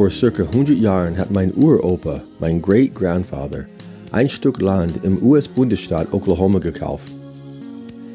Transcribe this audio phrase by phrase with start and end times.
[0.00, 3.66] Vor circa 100 Jahren hat mein Uropa, mein Great Grandfather,
[4.12, 7.12] ein Stück Land im US-Bundesstaat Oklahoma gekauft.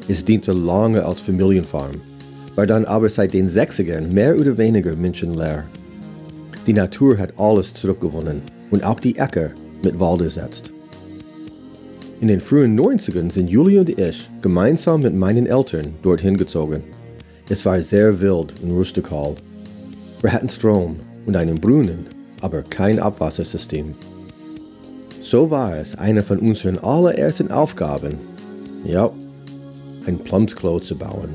[0.08, 1.92] Es diente lange als Familienfarm,
[2.56, 5.62] war dann aber seit den 60ern mehr oder weniger menschenleer.
[6.66, 8.42] Die Natur hat alles zurückgewonnen
[8.72, 9.52] und auch die Äcker
[9.84, 10.72] mit Wald ersetzt.
[12.20, 16.82] In den frühen 90ern sind Julie und ich gemeinsam mit meinen Eltern dorthin gezogen.
[17.48, 19.36] Es war sehr wild und rustikal.
[20.20, 22.06] Wir hatten Strom und einen Brunnen,
[22.40, 23.94] aber kein Abwassersystem.
[25.20, 28.16] So war es eine von unseren allerersten Aufgaben,
[28.84, 29.10] ja,
[30.06, 31.30] ein Plumpsklo zu bauen.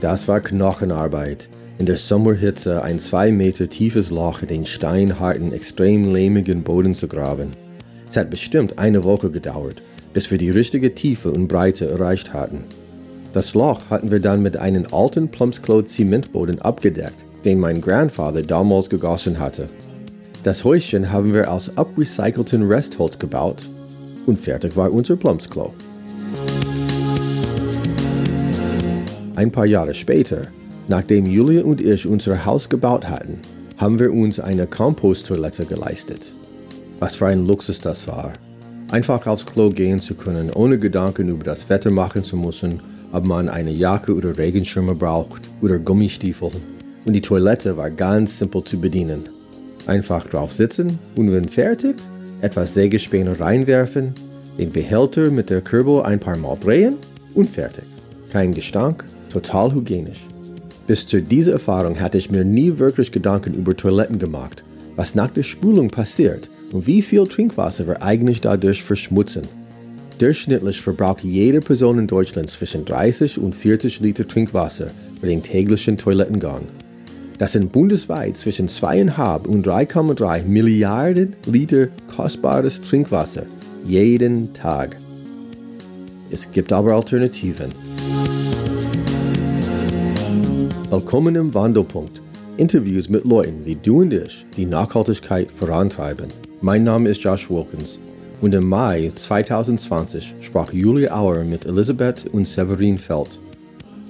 [0.00, 1.48] Das war Knochenarbeit.
[1.78, 7.08] In der Sommerhitze ein zwei Meter tiefes Loch in den steinharten, extrem lehmigen Boden zu
[7.08, 7.50] graben.
[8.08, 9.82] Es hat bestimmt eine Woche gedauert,
[10.12, 12.64] bis wir die richtige Tiefe und Breite erreicht hatten.
[13.32, 18.88] Das Loch hatten wir dann mit einem alten Plumpsklo Zementboden abgedeckt, den mein Grandfather damals
[18.88, 19.68] gegossen hatte.
[20.42, 23.68] Das Häuschen haben wir aus abrecycelten Restholz gebaut
[24.26, 25.74] und fertig war unser Plumpsklo.
[29.34, 30.46] Ein paar Jahre später,
[30.88, 33.40] nachdem Julia und ich unser Haus gebaut hatten,
[33.76, 36.32] haben wir uns eine Komposttoilette geleistet.
[36.98, 38.32] Was für ein Luxus das war.
[38.90, 42.80] Einfach aufs Klo gehen zu können, ohne Gedanken über das Wetter machen zu müssen,
[43.12, 46.50] ob man eine Jacke oder Regenschirme braucht oder Gummistiefel.
[47.04, 49.24] Und die Toilette war ganz simpel zu bedienen.
[49.86, 51.96] Einfach drauf sitzen und wenn fertig,
[52.40, 54.12] etwas Sägespäne reinwerfen,
[54.58, 56.96] den Behälter mit der Kurbel ein paar Mal drehen
[57.34, 57.84] und fertig.
[58.30, 60.26] Kein Gestank, total hygienisch.
[60.86, 65.30] Bis zu dieser Erfahrung hatte ich mir nie wirklich Gedanken über Toiletten gemacht, was nach
[65.30, 69.42] der Spülung passiert und wie viel Trinkwasser wir eigentlich dadurch verschmutzen.
[70.18, 74.90] Durchschnittlich verbraucht jede Person in Deutschland zwischen 30 und 40 Liter Trinkwasser
[75.20, 76.68] für den täglichen Toilettengang.
[77.38, 83.44] Das sind bundesweit zwischen 2,5 und 3,3 Milliarden Liter kostbares Trinkwasser
[83.86, 84.96] jeden Tag.
[86.30, 87.70] Es gibt aber Alternativen.
[90.88, 92.22] Willkommen im Wandelpunkt.
[92.56, 96.28] Interviews mit Leuten wie du und ich, die Nachhaltigkeit vorantreiben.
[96.62, 97.98] Mein Name ist Josh Wilkins
[98.40, 103.38] und im Mai 2020 sprach Julia Auer mit Elisabeth und Severin Feld.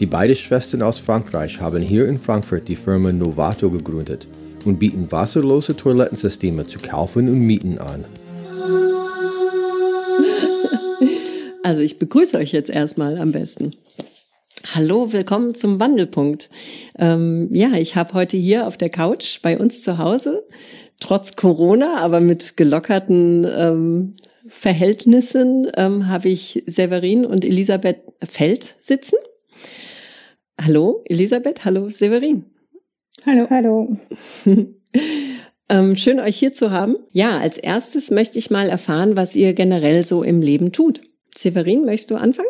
[0.01, 4.29] Die beiden Schwestern aus Frankreich haben hier in Frankfurt die Firma Novato gegründet
[4.65, 8.05] und bieten wasserlose Toilettensysteme zu kaufen und mieten an.
[11.63, 13.73] Also ich begrüße euch jetzt erstmal am besten.
[14.73, 16.49] Hallo, willkommen zum Wandelpunkt.
[16.97, 20.45] Ähm, ja, ich habe heute hier auf der Couch bei uns zu Hause,
[21.01, 24.15] trotz Corona, aber mit gelockerten ähm,
[24.49, 29.17] Verhältnissen, ähm, habe ich Severin und Elisabeth Feld sitzen.
[30.61, 31.65] Hallo, Elisabeth.
[31.65, 32.45] Hallo, Severin.
[33.25, 33.47] Hallo.
[33.51, 33.97] Hallo.
[35.69, 36.97] ähm, schön, euch hier zu haben.
[37.11, 41.03] Ja, als erstes möchte ich mal erfahren, was ihr generell so im Leben tut.
[41.37, 42.49] Severin, möchtest du anfangen?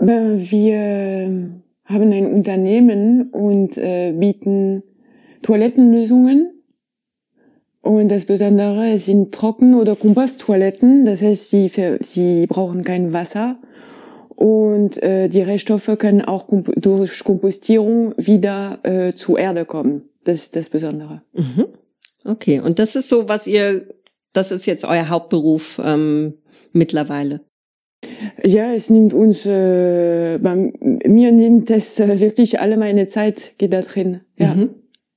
[0.00, 4.82] Äh, wir haben ein Unternehmen und äh, bieten
[5.42, 6.53] Toilettenlösungen.
[7.84, 11.04] Und das Besondere sind Trocken- oder Komposttoiletten.
[11.04, 13.58] Das heißt, sie, sie brauchen kein Wasser.
[14.30, 20.08] Und äh, die Reststoffe können auch komp durch Kompostierung wieder äh, zur Erde kommen.
[20.24, 21.22] Das ist das Besondere.
[21.34, 21.66] Mhm.
[22.24, 23.86] Okay, und das ist so, was ihr,
[24.32, 26.38] das ist jetzt euer Hauptberuf ähm,
[26.72, 27.42] mittlerweile.
[28.42, 30.72] Ja, es nimmt uns, äh, bei
[31.06, 34.20] mir nimmt es äh, wirklich alle meine Zeit, geht da drin.
[34.38, 34.54] Ja.
[34.54, 34.70] Mhm.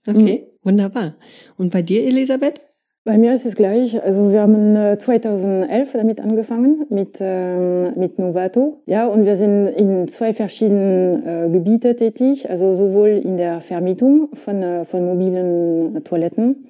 [0.06, 0.68] Okay, mhm.
[0.68, 1.16] wunderbar.
[1.58, 2.62] Und bei dir, Elisabeth?
[3.04, 4.02] Bei mir ist es gleich.
[4.04, 8.82] Also wir haben 2011 äh, damit angefangen mit äh, mit Novato.
[8.86, 12.50] Ja, und wir sind in zwei verschiedenen äh, Gebiete tätig.
[12.50, 16.68] Also sowohl in der Vermietung von äh, von mobilen Toiletten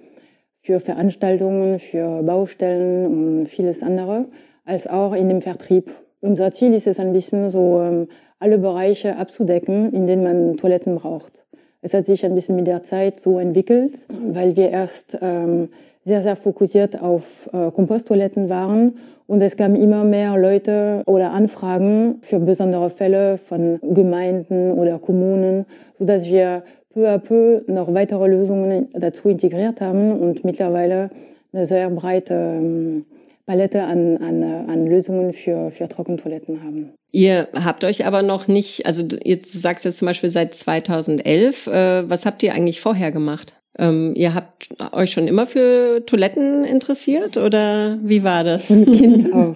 [0.62, 4.26] für Veranstaltungen, für Baustellen und vieles andere,
[4.64, 8.08] als auch in dem Vertrieb unser Ziel ist es ein bisschen so, ähm,
[8.40, 11.46] alle Bereiche abzudecken, in denen man Toiletten braucht.
[11.82, 15.70] Es hat sich ein bisschen mit der Zeit so entwickelt, weil wir erst ähm,
[16.04, 18.98] sehr, sehr fokussiert auf äh, Komposttoiletten waren.
[19.28, 25.66] Und es kamen immer mehr Leute oder Anfragen für besondere Fälle von Gemeinden oder Kommunen,
[26.00, 26.64] so dass wir
[26.94, 31.10] peu à peu noch weitere Lösungen dazu integriert haben und mittlerweile
[31.54, 33.06] eine sehr breite ähm,
[33.48, 36.94] Palette an, an, an Lösungen für, für Trockentoiletten haben.
[37.14, 41.68] Ihr habt euch aber noch nicht, also ihr, du sagst jetzt zum Beispiel seit 2011,
[41.68, 43.54] äh, was habt ihr eigentlich vorher gemacht?
[43.80, 48.66] Ähm, ihr habt euch schon immer für Toiletten interessiert oder wie war das?
[48.66, 49.56] Von Kind auf.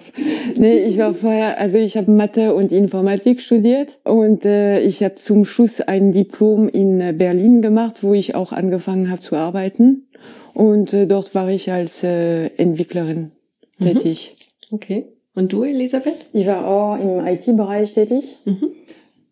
[0.56, 5.16] Nee, ich war vorher, also ich habe Mathe und Informatik studiert und äh, ich habe
[5.16, 10.08] zum Schluss ein Diplom in Berlin gemacht, wo ich auch angefangen habe zu arbeiten.
[10.54, 13.32] Und äh, dort war ich als äh, Entwicklerin
[13.82, 14.00] mhm.
[14.00, 14.36] tätig.
[14.72, 15.08] Okay.
[15.34, 16.26] Und du, Elisabeth?
[16.34, 18.72] Ich war auch im IT-Bereich tätig mhm.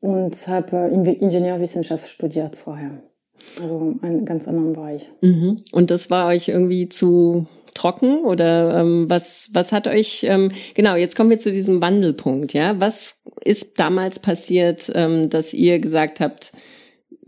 [0.01, 3.01] und habe äh, Ingenieurwissenschaft studiert vorher.
[3.61, 5.09] Also einen ganz anderen Bereich.
[5.21, 5.57] Mhm.
[5.71, 10.95] Und das war euch irgendwie zu trocken oder ähm, was was hat euch ähm, genau
[10.95, 16.19] jetzt kommen wir zu diesem Wandelpunkt ja was ist damals passiert ähm, dass ihr gesagt
[16.19, 16.51] habt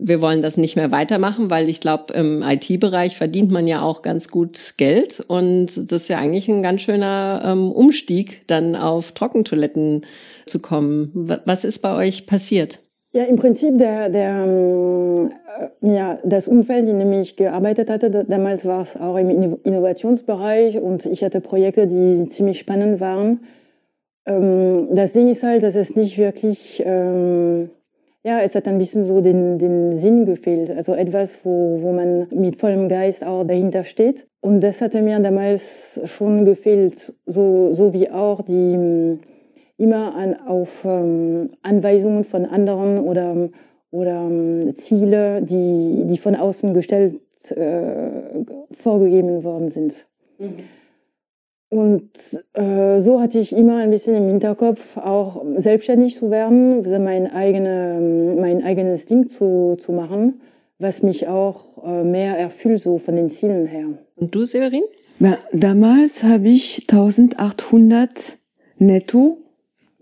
[0.04, 4.02] wir wollen das nicht mehr weitermachen, weil ich glaube, im IT-Bereich verdient man ja auch
[4.02, 9.12] ganz gut Geld und das ist ja eigentlich ein ganz schöner ähm, Umstieg, dann auf
[9.12, 10.04] Trockentoiletten
[10.46, 11.12] zu kommen.
[11.44, 12.80] Was ist bei euch passiert?
[13.14, 15.32] Ja, im Prinzip der, der ähm,
[15.82, 21.04] ja, das Umfeld, in dem ich gearbeitet hatte, damals war es auch im Innovationsbereich und
[21.04, 23.40] ich hatte Projekte, die ziemlich spannend waren.
[24.26, 27.68] Ähm, das Ding ist halt, dass es nicht wirklich ähm,
[28.24, 30.70] ja, es hat ein bisschen so den, den Sinn gefehlt.
[30.70, 34.28] Also etwas, wo, wo man mit vollem Geist auch dahinter steht.
[34.40, 37.12] Und das hatte mir damals schon gefehlt.
[37.26, 39.18] So, so wie auch die
[39.76, 43.48] immer an, auf ähm, Anweisungen von anderen oder,
[43.90, 47.20] oder ähm, Ziele, die, die von außen gestellt
[47.50, 48.10] äh,
[48.70, 50.06] vorgegeben worden sind.
[50.38, 50.54] Mhm.
[51.72, 52.10] Und
[52.52, 58.36] äh, so hatte ich immer ein bisschen im Hinterkopf, auch selbstständig zu werden, mein, eigene,
[58.38, 60.42] mein eigenes Ding zu, zu machen,
[60.78, 63.86] was mich auch äh, mehr erfüllt, so von den Zielen her.
[64.16, 64.82] Und du, Severin?
[65.18, 68.36] Ja, damals habe ich 1800
[68.76, 69.38] netto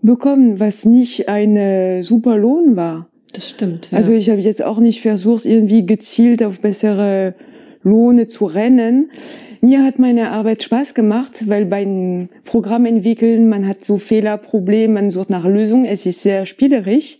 [0.01, 3.07] bekommen, was nicht ein super Lohn war.
[3.31, 3.91] Das stimmt.
[3.91, 3.99] Ja.
[3.99, 7.33] Also ich habe jetzt auch nicht versucht, irgendwie gezielt auf bessere
[7.81, 9.09] Lohne zu rennen.
[9.63, 15.11] Mir hat meine Arbeit Spaß gemacht, weil beim Programm entwickeln, man hat so Fehlerprobleme, man
[15.11, 17.19] sucht nach Lösungen, es ist sehr spielerisch.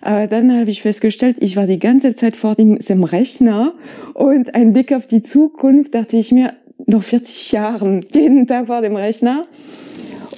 [0.00, 3.74] Aber dann habe ich festgestellt, ich war die ganze Zeit vor dem Rechner
[4.14, 6.54] und ein Blick auf die Zukunft dachte ich mir,
[6.86, 9.44] noch 40 Jahren, jeden Tag vor dem Rechner.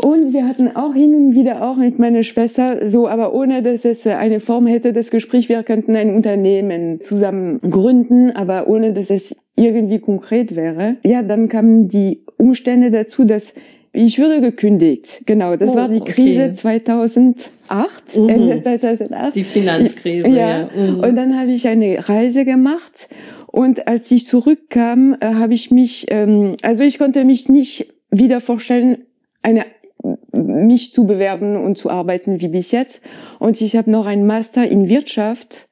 [0.03, 3.85] Und wir hatten auch hin und wieder auch mit meiner Schwester so, aber ohne dass
[3.85, 9.11] es eine Form hätte, das Gespräch, wir könnten ein Unternehmen zusammen gründen, aber ohne dass
[9.11, 10.97] es irgendwie konkret wäre.
[11.03, 13.55] Ja, dann kamen die Umstände dazu, dass
[13.93, 15.23] ich würde gekündigt.
[15.25, 16.55] Genau, das oh, war die Krise okay.
[16.55, 18.29] 2008, mhm.
[18.29, 19.35] Ende 2008.
[19.35, 20.35] Die Finanzkrise, ja.
[20.35, 20.71] ja.
[20.75, 21.01] Mhm.
[21.01, 23.09] Und dann habe ich eine Reise gemacht
[23.47, 28.41] und als ich zurückkam, äh, habe ich mich, ähm, also ich konnte mich nicht wieder
[28.41, 28.99] vorstellen,
[29.43, 29.65] eine
[30.33, 33.01] mich zu bewerben und zu arbeiten wie bis jetzt.
[33.39, 35.66] Und ich habe noch einen Master in Wirtschaft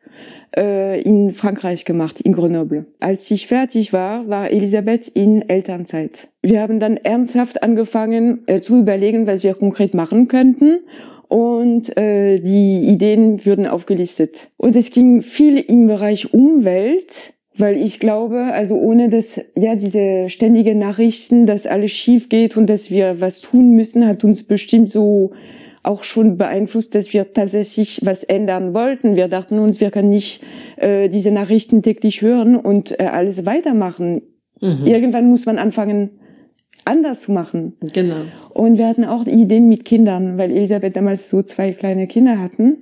[0.57, 2.87] äh, in Frankreich gemacht, in Grenoble.
[3.01, 6.29] Als ich fertig war, war Elisabeth in Elternzeit.
[6.43, 10.81] Wir haben dann ernsthaft angefangen äh, zu überlegen, was wir konkret machen könnten
[11.29, 14.51] und äh, die Ideen würden aufgelistet.
[14.57, 20.29] Und es ging viel im Bereich Umwelt, weil ich glaube, also ohne dass ja diese
[20.29, 24.91] ständige Nachrichten, dass alles schief geht und dass wir was tun müssen, hat uns bestimmt
[24.91, 25.33] so
[25.85, 29.17] auch schon beeinflusst, dass wir tatsächlich was ändern wollten.
[29.17, 30.43] Wir dachten uns, wir können nicht
[30.77, 34.23] äh, diese Nachrichten täglich hören und äh, alles weitermachen.
[34.61, 34.87] Mhm.
[34.87, 36.11] Irgendwann muss man anfangen,
[36.85, 37.75] anders zu machen.
[37.93, 38.23] Genau.
[38.51, 42.79] Und wir hatten auch Ideen mit Kindern, weil Elisabeth damals so zwei kleine Kinder hatten.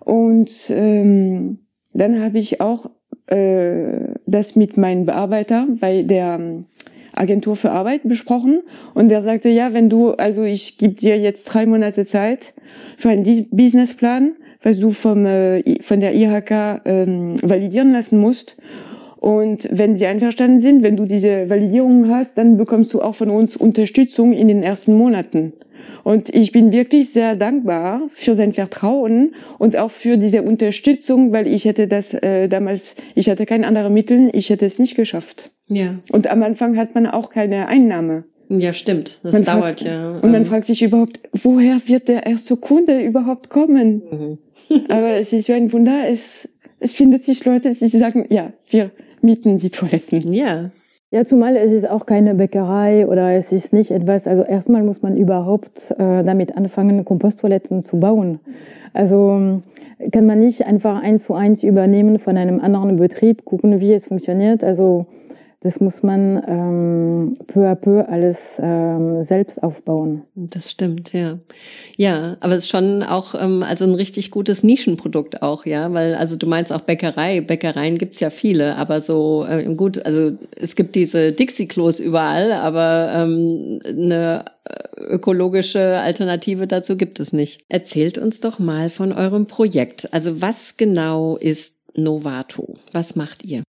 [0.00, 1.58] Und ähm,
[1.92, 2.90] dann habe ich auch
[3.26, 6.64] äh, das mit meinem Bearbeiter bei der
[7.14, 8.62] Agentur für Arbeit besprochen
[8.94, 12.54] und der sagte, ja, wenn du, also ich gebe dir jetzt drei Monate Zeit
[12.96, 18.56] für einen Businessplan, was du vom, äh, von der IHK ähm, validieren lassen musst.
[19.18, 23.30] Und wenn sie einverstanden sind, wenn du diese Validierung hast, dann bekommst du auch von
[23.30, 25.52] uns Unterstützung in den ersten Monaten.
[26.04, 31.46] Und ich bin wirklich sehr dankbar für sein Vertrauen und auch für diese Unterstützung, weil
[31.46, 35.50] ich hätte das äh, damals, ich hatte keine anderen Mittel, ich hätte es nicht geschafft.
[35.68, 35.98] Ja.
[36.10, 38.24] Und am Anfang hat man auch keine Einnahme.
[38.48, 39.20] Ja, stimmt.
[39.22, 40.10] Das man dauert fragt, ja.
[40.16, 40.46] Und man ähm.
[40.46, 44.02] fragt sich überhaupt, woher wird der erste Kunde überhaupt kommen?
[44.68, 44.84] Mhm.
[44.88, 46.48] Aber es ist wie ein Wunder, es,
[46.80, 48.90] es findet sich Leute, die sagen, ja, wir
[49.22, 50.32] mieten die Toiletten.
[50.32, 50.70] Ja.
[51.12, 55.02] Ja, zumal es ist auch keine Bäckerei oder es ist nicht etwas, also erstmal muss
[55.02, 58.40] man überhaupt äh, damit anfangen, Komposttoiletten zu bauen.
[58.94, 59.60] Also
[60.10, 64.06] kann man nicht einfach eins zu eins übernehmen von einem anderen Betrieb, gucken, wie es
[64.06, 64.64] funktioniert.
[64.64, 65.04] Also
[65.62, 70.22] das muss man ähm, peu à peu alles ähm, selbst aufbauen.
[70.34, 71.38] Das stimmt, ja.
[71.96, 76.16] Ja, aber es ist schon auch ähm, also ein richtig gutes Nischenprodukt auch, ja, weil
[76.16, 77.40] also du meinst auch Bäckerei.
[77.40, 83.12] Bäckereien gibt's ja viele, aber so äh, gut, also es gibt diese Dixie-Klos überall, aber
[83.14, 87.60] ähm, eine äh, ökologische Alternative dazu gibt es nicht.
[87.68, 90.12] Erzählt uns doch mal von eurem Projekt.
[90.12, 92.74] Also was genau ist Novato?
[92.90, 93.62] Was macht ihr?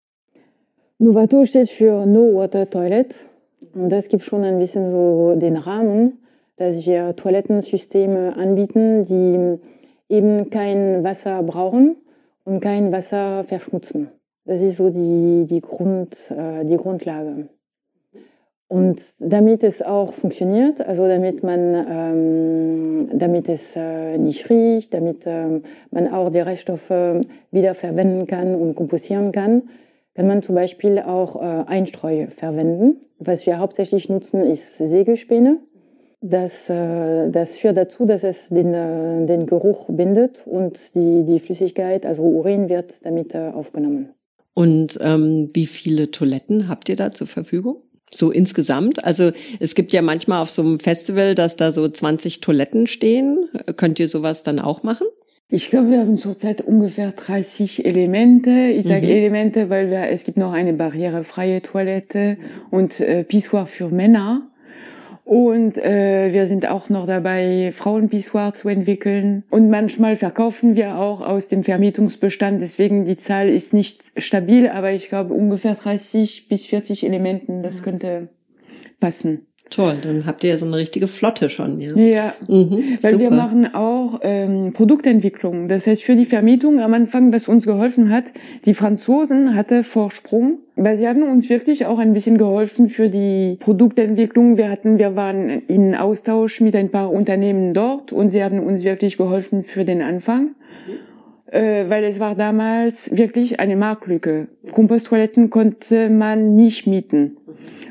[1.04, 3.28] Novato steht für No Water Toilet.
[3.76, 6.20] Und das gibt schon ein bisschen so den Rahmen,
[6.56, 9.60] dass wir Toilettensysteme anbieten, die
[10.08, 11.98] eben kein Wasser brauchen
[12.46, 14.12] und kein Wasser verschmutzen.
[14.46, 17.50] Das ist so die, die, Grund, äh, die Grundlage.
[18.70, 25.28] Und damit es auch funktioniert, also damit man, ähm, damit es äh, nicht riecht, damit
[25.28, 25.60] äh,
[25.92, 26.94] man auch die Reststoffe
[27.52, 29.64] wieder verwenden kann und kompostieren kann,
[30.16, 32.98] kann man zum Beispiel auch äh, Einstreu verwenden.
[33.20, 35.60] Was wir hauptsächlich nutzen, ist Sägespäne.
[36.22, 41.40] Das, äh, das führt dazu, dass es den, äh, den Geruch bindet und die, die
[41.40, 44.10] Flüssigkeit, also Urin, wird damit äh, aufgenommen.
[44.54, 47.82] Und ähm, wie viele Toiletten habt ihr da zur Verfügung?
[48.10, 49.04] So insgesamt?
[49.04, 53.50] Also es gibt ja manchmal auf so einem Festival, dass da so 20 Toiletten stehen.
[53.76, 55.08] Könnt ihr sowas dann auch machen?
[55.56, 58.50] Ich glaube, wir haben zurzeit ungefähr 30 Elemente.
[58.50, 59.12] Ich sage mhm.
[59.12, 62.38] Elemente, weil wir, es gibt noch eine barrierefreie Toilette
[62.72, 64.50] und äh, Pissoir für Männer.
[65.24, 69.44] Und äh, wir sind auch noch dabei, Frauenpissoir zu entwickeln.
[69.52, 72.60] Und manchmal verkaufen wir auch aus dem Vermietungsbestand.
[72.60, 77.62] Deswegen die Zahl ist nicht stabil, aber ich glaube ungefähr 30 bis 40 Elementen.
[77.62, 78.30] Das könnte
[79.00, 79.53] passen.
[79.70, 81.96] Toll, dann habt ihr ja so eine richtige Flotte schon, ja.
[81.96, 83.24] Ja, mhm, weil super.
[83.24, 85.68] wir machen auch ähm, Produktentwicklung.
[85.68, 88.26] Das heißt, für die Vermietung am Anfang, was uns geholfen hat,
[88.66, 93.58] die Franzosen hatte Vorsprung, weil sie haben uns wirklich auch ein bisschen geholfen für die
[93.60, 94.58] Produktentwicklung.
[94.58, 98.84] Wir hatten, wir waren in Austausch mit ein paar Unternehmen dort und sie haben uns
[98.84, 100.52] wirklich geholfen für den Anfang
[101.54, 104.48] äh, weil es war damals wirklich eine Marktlücke.
[104.72, 107.38] Komposttoiletten konnte man nicht mieten.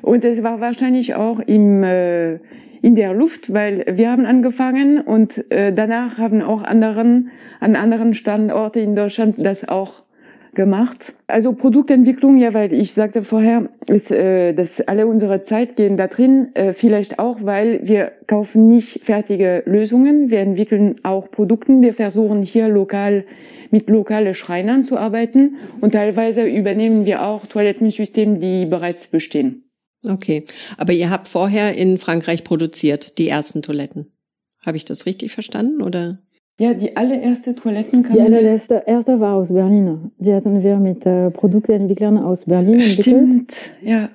[0.02, 2.34] Und es war wahrscheinlich auch im, äh,
[2.82, 8.14] in der Luft, weil wir haben angefangen und äh, danach haben auch anderen, an anderen
[8.14, 10.02] Standorten in Deutschland das auch
[10.54, 11.14] gemacht.
[11.26, 16.06] Also Produktentwicklung, ja, weil ich sagte vorher, ist, äh, dass alle unsere Zeit gehen da
[16.08, 21.94] drin, äh, vielleicht auch, weil wir kaufen nicht fertige Lösungen, wir entwickeln auch Produkten, wir
[21.94, 23.24] versuchen hier lokal
[23.70, 29.64] mit lokalen Schreinern zu arbeiten und teilweise übernehmen wir auch Toilettensysteme, die bereits bestehen.
[30.06, 30.44] Okay,
[30.76, 34.12] aber ihr habt vorher in Frankreich produziert, die ersten Toiletten.
[34.60, 36.18] Habe ich das richtig verstanden oder?
[36.58, 40.12] Ja, die allererste Toiletten Die allererste erste war aus Berlin.
[40.18, 43.04] Die hatten wir mit äh, Produktentwicklern aus Berlin entwickelt.
[43.04, 44.10] Stimmt, ja.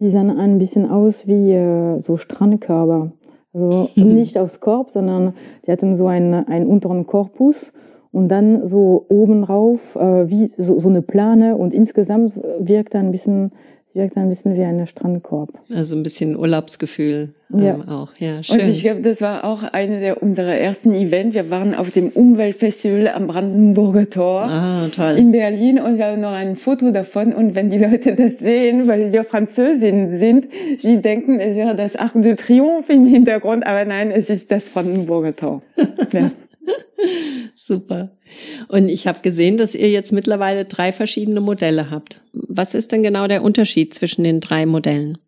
[0.00, 3.12] Die sahen ein bisschen aus wie äh, so Strandkörper.
[3.52, 4.14] Also mhm.
[4.14, 5.34] nicht aus Korb, sondern
[5.66, 7.72] die hatten so einen, einen unteren Korpus
[8.10, 13.10] und dann so oben drauf äh, wie so, so eine Plane und insgesamt wirkt ein
[13.10, 13.50] bisschen
[13.92, 15.50] Sie wirkt ein bisschen wie eine Strandkorb.
[15.70, 17.78] Also ein bisschen Urlaubsgefühl ähm, ja.
[17.88, 18.08] auch.
[18.18, 18.60] Ja, schön.
[18.60, 21.34] Und ich glaube, das war auch eine der unserer ersten Events.
[21.34, 25.18] Wir waren auf dem Umweltfestival am Brandenburger Tor ah, toll.
[25.18, 27.34] in Berlin und wir haben noch ein Foto davon.
[27.34, 30.46] Und wenn die Leute das sehen, weil wir Französinnen sind,
[30.78, 34.64] sie denken, es wäre das Arc de Triomphe im Hintergrund, aber nein, es ist das
[34.70, 35.62] Brandenburger Tor.
[36.12, 36.30] ja.
[37.54, 38.16] Super.
[38.68, 42.22] Und ich habe gesehen, dass ihr jetzt mittlerweile drei verschiedene Modelle habt.
[42.32, 45.18] Was ist denn genau der Unterschied zwischen den drei Modellen?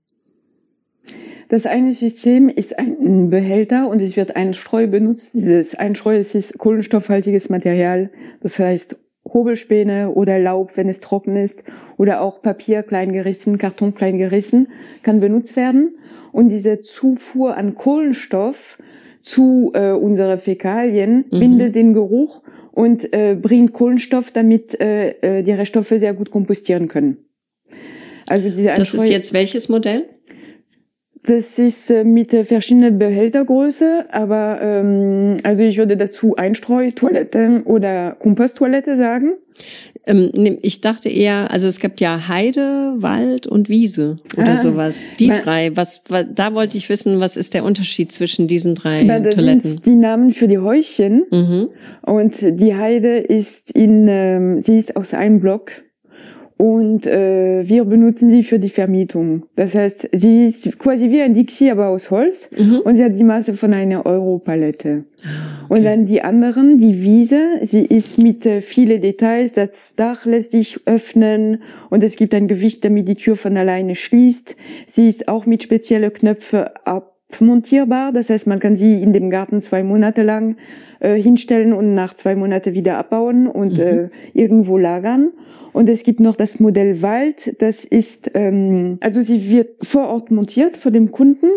[1.48, 5.34] Das eine System ist ein Behälter und es wird ein Streu benutzt.
[5.34, 8.10] Dieses Einstreu ist kohlenstoffhaltiges Material.
[8.40, 11.64] Das heißt Hobelspäne oder Laub, wenn es trocken ist,
[11.96, 14.68] oder auch Papier klein gerissen, Karton klein gerissen,
[15.02, 15.96] kann benutzt werden.
[16.32, 18.78] Und diese Zufuhr an Kohlenstoff
[19.24, 21.40] zu äh, unsere Fäkalien, mhm.
[21.40, 26.88] bindet den Geruch und äh, bringt Kohlenstoff, damit äh, äh, die Reststoffe sehr gut kompostieren
[26.88, 27.16] können.
[28.26, 30.04] Also diese Das ist jetzt welches Modell?
[31.26, 38.98] Das ist äh, mit verschiedener Behältergröße, aber ähm, also ich würde dazu Einstreu-Toilette oder Komposttoilette
[38.98, 39.32] sagen.
[40.06, 44.98] Ähm, ich dachte eher, also es gibt ja Heide, Wald und Wiese oder ah, sowas.
[45.18, 45.74] Die drei.
[45.74, 49.70] Was, was, da wollte ich wissen, was ist der Unterschied zwischen diesen drei das Toiletten?
[49.70, 51.24] Sind die Namen für die Häuschen.
[51.30, 51.68] Mhm.
[52.02, 55.70] Und die Heide ist in, ähm, sie ist aus einem Block
[56.56, 59.42] Und äh, wir benutzen sie für die Vermietung.
[59.56, 62.48] Das heißt, sie ist quasi wie ein Dixie, aber aus Holz.
[62.56, 62.80] Mhm.
[62.84, 65.04] Und sie hat die Maße von einer Europalette.
[65.24, 69.52] Ah, Und dann die anderen, die Wiese, sie ist mit äh, viele Details.
[69.52, 71.58] Das Dach lässt sich öffnen
[71.90, 74.56] und es gibt ein Gewicht, damit die Tür von alleine schließt.
[74.86, 78.12] Sie ist auch mit speziellen Knöpfen abmontierbar.
[78.12, 80.56] Das heißt, man kann sie in dem Garten zwei Monate lang
[81.00, 83.80] äh, hinstellen und nach zwei Monaten wieder abbauen und Mhm.
[83.80, 85.32] äh, irgendwo lagern.
[85.74, 87.60] Und es gibt noch das Modell Wald.
[87.60, 91.48] Das ist, ähm, also sie wird vor Ort montiert von dem Kunden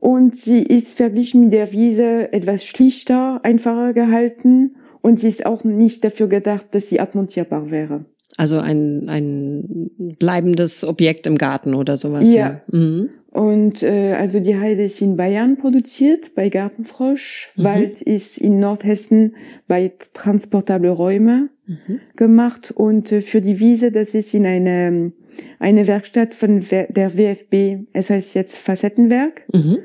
[0.00, 5.62] und sie ist verglichen mit der Wiese etwas schlichter, einfacher gehalten und sie ist auch
[5.62, 8.06] nicht dafür gedacht, dass sie abmontierbar wäre.
[8.38, 12.32] Also ein, ein bleibendes Objekt im Garten oder sowas.
[12.32, 12.62] Ja.
[12.72, 13.10] Mhm.
[13.32, 17.50] Und äh, also die Heide ist in Bayern produziert bei Gartenfrosch.
[17.56, 17.62] Mhm.
[17.64, 19.36] Wald ist in Nordhessen
[19.68, 22.00] bei Transportable Räume Mhm.
[22.16, 25.12] gemacht und äh, für die Wiese, das ist in eine,
[25.60, 27.86] eine Werkstatt von der WFB.
[27.92, 29.78] Es heißt jetzt Facettenwerk Mhm.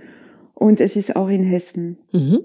[0.56, 1.98] und es ist auch in Hessen.
[2.12, 2.40] Mhm.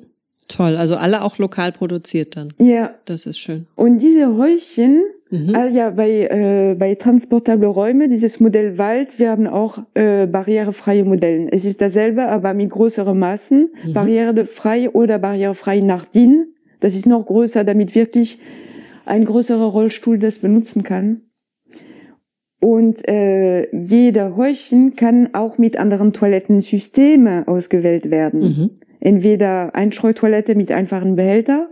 [0.48, 2.52] Toll, also alle auch lokal produziert dann.
[2.58, 3.66] Ja, Das ist schön.
[3.76, 5.54] und diese Häuschen, Mhm.
[5.54, 11.04] ah ja, bei, äh, bei Transportable Räume, dieses Modell Wald, wir haben auch äh, barrierefreie
[11.04, 11.48] Modellen.
[11.50, 13.92] Es ist dasselbe, aber mit größeren Maßen, Mhm.
[13.92, 16.46] barrierefrei oder barrierefrei nach DIN.
[16.80, 18.40] Das ist noch größer, damit wirklich
[19.06, 21.22] ein größerer Rollstuhl das benutzen kann.
[22.60, 28.70] Und äh, jeder Häuschen kann auch mit anderen Toilettensystemen ausgewählt werden Mhm.
[29.00, 31.68] entweder Einstreutoilette mit einfachen Behälter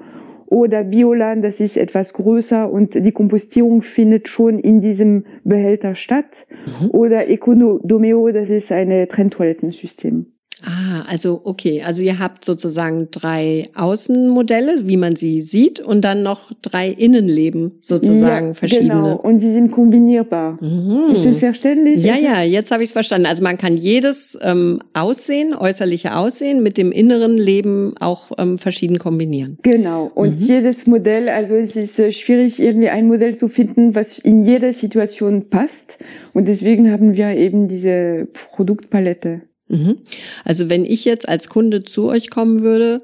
[0.51, 6.47] oder Biolan, das ist etwas größer und die Kompostierung findet schon in diesem Behälter statt.
[6.81, 6.91] Mhm.
[6.91, 10.27] Oder Economeo, das ist ein Trenntoilettensystem.
[10.65, 11.83] Ah, also okay.
[11.85, 17.73] Also ihr habt sozusagen drei Außenmodelle, wie man sie sieht, und dann noch drei Innenleben
[17.81, 18.89] sozusagen verschiedene.
[18.89, 20.59] Genau, und sie sind kombinierbar.
[20.63, 21.13] Mhm.
[21.13, 22.03] Ist das verständlich?
[22.03, 23.27] Ja, Ist ja, jetzt habe ich es verstanden.
[23.27, 28.99] Also man kann jedes ähm, Aussehen, äußerliche Aussehen mit dem inneren Leben auch ähm, verschieden
[28.99, 29.59] kombinieren.
[29.63, 30.11] Genau.
[30.15, 30.47] Und Mhm.
[30.47, 34.73] jedes Modell, also es ist äh, schwierig, irgendwie ein Modell zu finden, was in jeder
[34.73, 35.99] Situation passt.
[36.35, 39.43] Und deswegen haben wir eben diese Produktpalette.
[39.69, 39.99] Mhm.
[40.45, 43.03] Also wenn ich jetzt als Kunde zu euch kommen würde,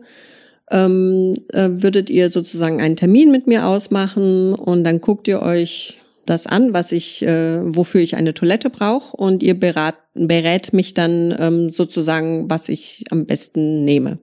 [0.70, 5.98] ähm, äh, würdet ihr sozusagen einen Termin mit mir ausmachen und dann guckt ihr euch
[6.26, 10.94] das an, was ich, äh, wofür ich eine Toilette brauche und ihr berat, berät mich
[10.94, 14.18] dann ähm, sozusagen, was ich am besten nehme.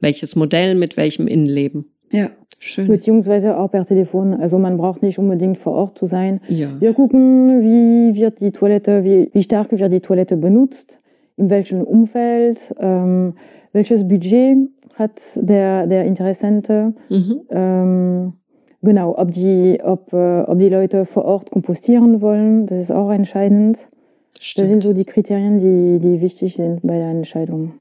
[0.00, 1.84] Welches Modell mit welchem Innenleben.
[2.10, 2.30] Ja.
[2.64, 2.86] Schön.
[2.86, 4.34] Beziehungsweise auch per Telefon.
[4.34, 6.40] Also man braucht nicht unbedingt vor Ort zu sein.
[6.46, 6.68] Ja.
[6.80, 11.00] Wir gucken, wie wird die Toilette, wie, wie stark wird die Toilette benutzt,
[11.36, 13.34] in welchem Umfeld, ähm,
[13.72, 17.40] welches Budget hat der, der Interessente, Mhm.
[17.50, 18.32] ähm,
[18.82, 23.10] genau, ob die, ob, äh, ob die Leute vor Ort kompostieren wollen, das ist auch
[23.10, 23.76] entscheidend.
[24.34, 24.68] Das Stimmt.
[24.68, 27.74] sind so die Kriterien, die, die wichtig sind bei der Entscheidung.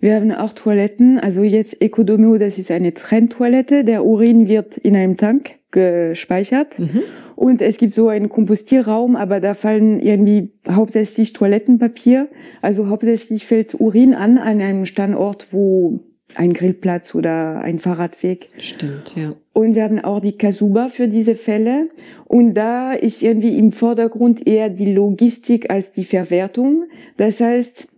[0.00, 3.84] Wir haben auch Toiletten, also jetzt Ecodomio, das ist eine Trenntoilette.
[3.84, 7.02] Der Urin wird in einem Tank gespeichert Mhm.
[7.40, 12.28] Und es gibt so einen Kompostierraum, aber da fallen irgendwie hauptsächlich Toilettenpapier.
[12.60, 16.00] Also hauptsächlich fällt Urin an an einem Standort, wo
[16.34, 18.48] ein Grillplatz oder ein Fahrradweg.
[18.58, 19.32] Stimmt, ja.
[19.54, 21.88] Und wir haben auch die Kasuba für diese Fälle.
[22.26, 26.84] Und da ist irgendwie im Vordergrund eher die Logistik als die Verwertung.
[27.16, 27.88] Das heißt,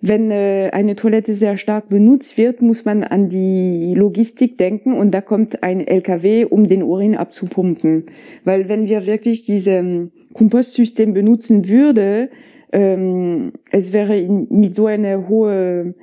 [0.00, 5.10] wenn äh, eine Toilette sehr stark benutzt wird, muss man an die Logistik denken und
[5.10, 8.06] da kommt ein LKW, um den Urin abzupumpen.
[8.44, 12.30] Weil wenn wir wirklich dieses Kompostsystem benutzen würde,
[12.72, 15.94] ähm, es wäre mit so einer hohen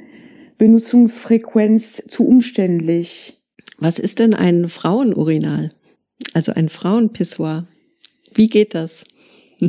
[0.57, 3.39] Benutzungsfrequenz zu umständlich.
[3.77, 5.71] Was ist denn ein Frauenurinal?
[6.33, 7.65] Also ein Frauenpissoir.
[8.33, 9.05] Wie geht das?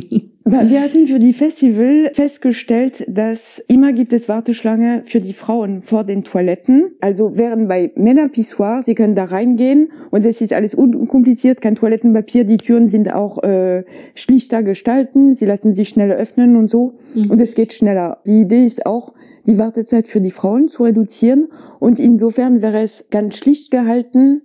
[0.45, 5.81] Aber Wir hatten für die Festival festgestellt, dass immer gibt es Warteschlange für die Frauen
[5.81, 6.91] vor den Toiletten.
[7.01, 12.45] Also während bei Männerpissoir, sie können da reingehen und es ist alles unkompliziert, kein Toilettenpapier,
[12.45, 13.83] die Türen sind auch äh,
[14.15, 17.31] schlichter gestalten, sie lassen sich schneller öffnen und so Mhm.
[17.31, 18.19] und es geht schneller.
[18.25, 19.13] Die Idee ist auch,
[19.47, 24.43] die Wartezeit für die Frauen zu reduzieren und insofern wäre es ganz schlicht gehalten.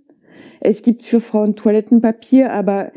[0.61, 2.91] Es gibt für Frauen Toilettenpapier, aber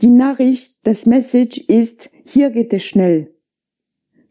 [0.00, 3.32] die Nachricht, das Message ist, hier geht es schnell.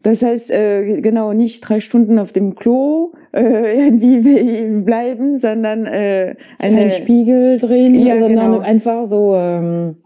[0.02, 6.36] Das heißt, äh, genau, nicht drei Stunden auf dem Klo äh, irgendwie bleiben, sondern äh,
[6.58, 6.92] Kein eine...
[6.92, 8.62] Spiegel drehen, Ja, sondern genau.
[8.62, 9.96] einfach so, ähm,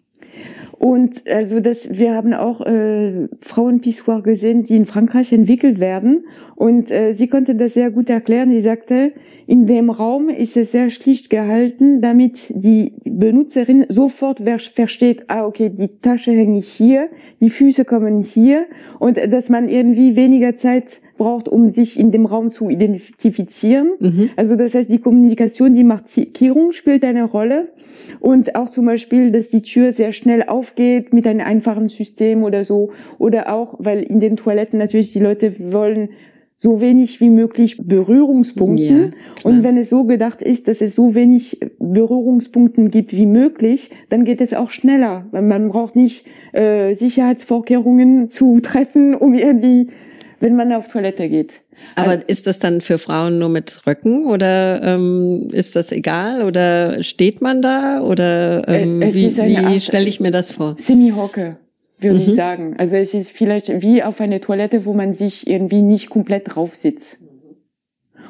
[0.81, 6.25] Und also das, wir haben auch äh, Frauenpissoir gesehen, die in Frankreich entwickelt werden.
[6.57, 8.51] Und äh, sie konnte das sehr gut erklären.
[8.51, 9.12] Sie sagte,
[9.47, 14.40] in dem Raum ist es sehr schlicht gehalten, damit die Benutzerin sofort
[14.73, 17.11] versteht, ah okay, die Tasche hänge ich hier,
[17.43, 18.64] die Füße kommen hier
[18.99, 23.90] und dass man irgendwie weniger Zeit braucht, um sich in dem Raum zu identifizieren.
[24.00, 24.30] Mhm.
[24.37, 27.68] Also das heißt, die Kommunikation, die Markierung spielt eine Rolle.
[28.20, 32.64] Und auch zum Beispiel, dass die Tür sehr schnell aufgeht mit einem einfachen System oder
[32.64, 32.92] so.
[33.18, 36.09] Oder auch, weil in den Toiletten natürlich die Leute wollen
[36.56, 38.83] so wenig wie möglich Berührungspunkte.
[38.83, 39.11] Ja,
[39.44, 44.24] und wenn es so gedacht ist, dass es so wenig Berührungspunkten gibt wie möglich, dann
[44.24, 45.26] geht es auch schneller.
[45.33, 49.88] Man braucht nicht äh, Sicherheitsvorkehrungen zu treffen, um irgendwie,
[50.40, 51.53] wenn man auf Toilette geht.
[51.94, 56.44] Aber also, ist das dann für Frauen nur mit Röcken oder ähm, ist das egal
[56.44, 60.74] oder steht man da oder ähm, wie, wie stelle ich mir das vor?
[60.79, 61.57] Semi-Hocke
[62.03, 62.22] würde mhm.
[62.22, 62.74] ich sagen.
[62.79, 66.74] Also es ist vielleicht wie auf eine Toilette, wo man sich irgendwie nicht komplett drauf
[66.74, 67.18] sitzt.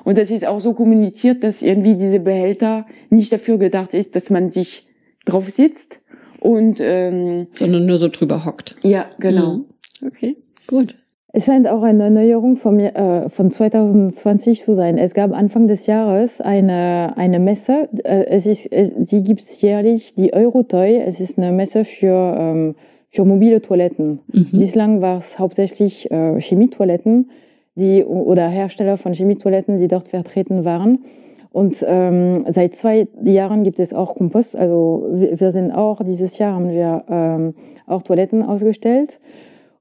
[0.04, 4.30] Und das ist auch so kommuniziert, dass irgendwie diese Behälter nicht dafür gedacht ist, dass
[4.30, 4.88] man sich
[5.24, 6.00] drauf sitzt
[6.40, 8.76] und ähm, sondern nur so drüber hockt.
[8.82, 9.56] Ja, genau.
[9.56, 9.64] Mhm.
[10.06, 10.96] Okay, gut.
[11.32, 14.98] Es scheint auch eine Neuerung von, äh, von 2020 zu sein.
[14.98, 17.88] Es gab Anfang des Jahres eine, eine Messe.
[18.02, 20.96] Äh, es ist, es, die gibt's jährlich, die Eurotoy.
[20.96, 22.74] Es ist eine Messe für, ähm,
[23.10, 24.20] für mobile Toiletten.
[24.32, 24.58] Mhm.
[24.58, 27.30] Bislang war es hauptsächlich äh, Chemietoiletten
[27.76, 31.04] die, oder Hersteller von Chemietoiletten, die dort vertreten waren.
[31.52, 34.56] Und ähm, seit zwei Jahren gibt es auch Kompost.
[34.56, 37.54] Also wir, wir sind auch, dieses Jahr haben wir ähm,
[37.86, 39.20] auch Toiletten ausgestellt.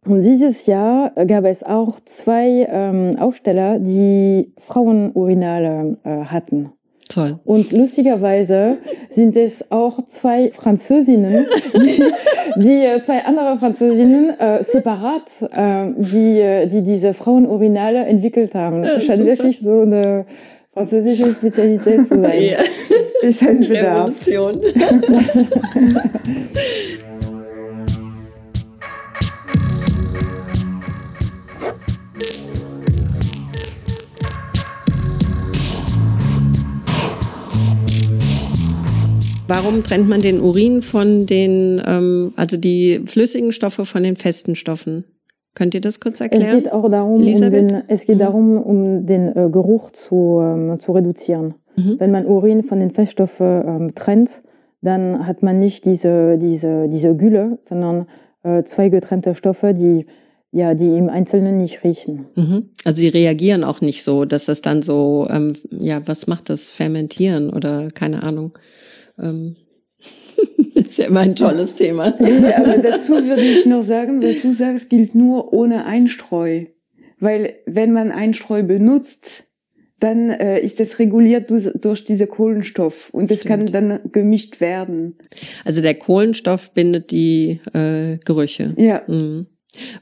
[0.05, 6.71] Und dieses Jahr gab es auch zwei ähm, Aussteller, die Frauenurinale äh, hatten.
[7.09, 7.39] Toll.
[7.43, 8.77] Und lustigerweise
[9.09, 12.03] sind es auch zwei Französinnen, die,
[12.55, 18.83] die äh, zwei andere Französinnen äh, separat, äh, die, die diese Frauenurinale entwickelt haben.
[18.83, 20.27] Ja, Scheint wirklich so eine
[20.71, 22.41] französische Spezialität zu sein.
[22.41, 22.59] Ja.
[23.27, 24.13] Ist ein Bedarf.
[24.25, 24.61] Revolution.
[39.49, 44.53] Warum trennt man den Urin von den, ähm, also die flüssigen Stoffe von den festen
[44.53, 45.05] Stoffen?
[45.55, 46.47] Könnt ihr das kurz erklären?
[46.47, 48.19] Es geht auch darum, um den, es geht mhm.
[48.19, 51.55] darum, um den äh, Geruch zu, ähm, zu reduzieren.
[51.75, 51.95] Mhm.
[51.97, 54.43] Wenn man Urin von den Feststoffen ähm, trennt,
[54.81, 58.05] dann hat man nicht diese, diese, diese Gülle, sondern
[58.43, 60.05] äh, zwei getrennte Stoffe, die
[60.51, 62.25] ja, die im Einzelnen nicht riechen.
[62.35, 62.69] Mhm.
[62.83, 66.71] Also die reagieren auch nicht so, dass das dann so, ähm, ja, was macht das?
[66.71, 68.57] Fermentieren oder keine Ahnung.
[69.21, 69.55] Ähm,
[70.73, 72.15] ist ja immer ein tolles Thema.
[72.19, 76.65] Ja, aber dazu würde ich noch sagen, was du sagst, gilt nur ohne Einstreu.
[77.19, 79.43] Weil wenn man Einstreu benutzt,
[79.99, 83.73] dann äh, ist das reguliert durch, durch diese Kohlenstoff und das Stimmt.
[83.73, 85.17] kann dann gemischt werden.
[85.65, 88.73] Also der Kohlenstoff bindet die äh, Gerüche.
[88.77, 89.01] Ja.
[89.07, 89.47] Mhm.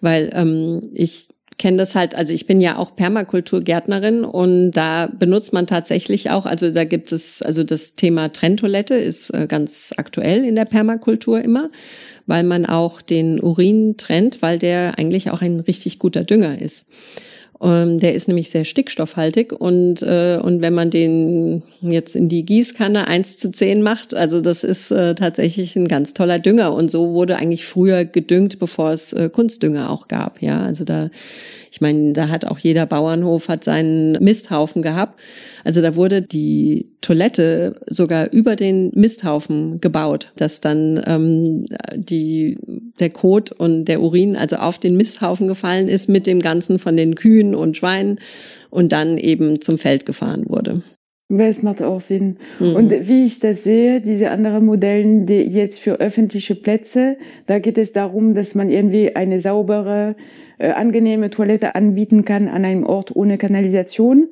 [0.02, 5.54] Weil ähm, ich kenne das halt, also ich bin ja auch Permakulturgärtnerin und da benutzt
[5.54, 10.46] man tatsächlich auch, also da gibt es, also das Thema Trenntoilette ist äh, ganz aktuell
[10.46, 11.70] in der Permakultur immer,
[12.28, 16.86] weil man auch den Urin trennt, weil der eigentlich auch ein richtig guter Dünger ist.
[17.60, 22.46] Ähm, der ist nämlich sehr stickstoffhaltig und, äh, und wenn man den jetzt in die
[22.46, 26.92] Gießkanne eins zu zehn macht, also das ist äh, tatsächlich ein ganz toller Dünger und
[26.92, 30.42] so wurde eigentlich früher gedüngt, bevor es äh, Kunstdünger auch gab.
[30.42, 31.10] Ja, also da
[31.72, 35.20] ich meine, da hat auch jeder Bauernhof hat seinen Misthaufen gehabt.
[35.64, 42.58] Also da wurde die Toilette sogar über den Misthaufen gebaut, dass dann ähm, die
[43.00, 46.98] der Kot und der Urin also auf den Misthaufen gefallen ist mit dem Ganzen von
[46.98, 48.20] den Kühen und Schweinen
[48.70, 50.82] und dann eben zum Feld gefahren wurde.
[51.30, 52.38] Das macht auch Sinn.
[52.60, 52.76] Mhm.
[52.76, 57.78] Und wie ich das sehe, diese anderen Modellen, die jetzt für öffentliche Plätze, da geht
[57.78, 60.16] es darum, dass man irgendwie eine saubere
[60.58, 64.28] äh, angenehme Toilette anbieten kann an einem Ort ohne Kanalisation.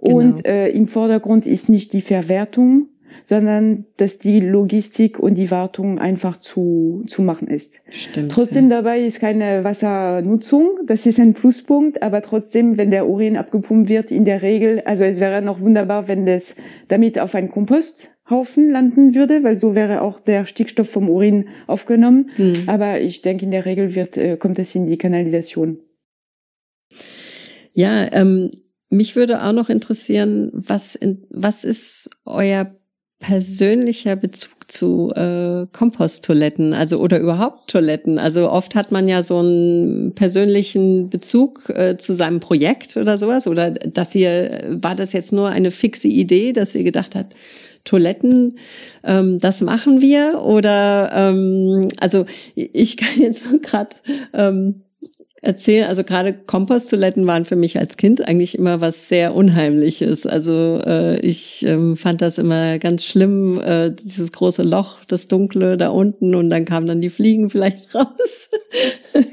[0.00, 0.16] Genau.
[0.16, 2.88] Und äh, im Vordergrund ist nicht die Verwertung,
[3.24, 7.74] sondern dass die Logistik und die Wartung einfach zu, zu machen ist.
[7.90, 8.32] Stimmt.
[8.32, 8.76] Trotzdem ja.
[8.76, 14.10] dabei ist keine Wassernutzung, das ist ein Pluspunkt, aber trotzdem, wenn der Urin abgepumpt wird,
[14.10, 16.56] in der Regel, also es wäre noch wunderbar, wenn das
[16.88, 21.48] damit auf ein Kompost Haufen landen würde, weil so wäre auch der Stickstoff vom Urin
[21.66, 22.30] aufgenommen.
[22.36, 22.54] Hm.
[22.66, 25.78] Aber ich denke, in der Regel wird, äh, kommt es in die Kanalisation.
[27.72, 28.50] Ja, ähm,
[28.90, 32.74] mich würde auch noch interessieren, was, in, was ist euer
[33.20, 38.18] persönlicher Bezug zu äh, Komposttoiletten, also oder überhaupt Toiletten.
[38.18, 43.46] Also oft hat man ja so einen persönlichen Bezug äh, zu seinem Projekt oder sowas.
[43.48, 47.34] Oder dass ihr, war das jetzt nur eine fixe Idee, dass ihr gedacht habt,
[47.84, 48.58] Toiletten,
[49.04, 50.42] ähm, das machen wir?
[50.42, 53.96] Oder ähm, also ich kann jetzt gerade
[54.32, 54.82] ähm,
[55.40, 55.88] erzählen.
[55.88, 60.26] Also gerade Komposttoiletten waren für mich als Kind eigentlich immer was sehr Unheimliches.
[60.26, 65.76] Also äh, ich ähm, fand das immer ganz schlimm, äh, dieses große Loch, das Dunkle
[65.76, 68.48] da unten und dann kamen dann die Fliegen vielleicht raus.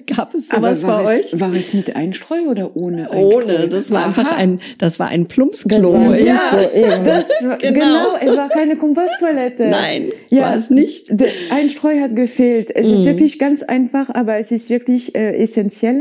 [0.07, 1.39] Gab es sowas bei es, euch?
[1.39, 3.11] War es mit Einstreu oder ohne?
[3.11, 3.37] Einstreu?
[3.37, 4.07] Ohne, das war Aha.
[4.07, 5.93] einfach ein, das war ein Plumpsklo.
[5.93, 6.51] War ein ja,
[7.05, 7.57] das genau.
[7.59, 8.15] genau.
[8.21, 9.67] es war keine Komposttoilette.
[9.67, 11.11] Nein, ja, war es nicht.
[11.49, 12.71] Einstreu hat gefehlt.
[12.73, 12.97] Es mhm.
[12.97, 15.94] ist wirklich ganz einfach, aber es ist wirklich äh, essentiell.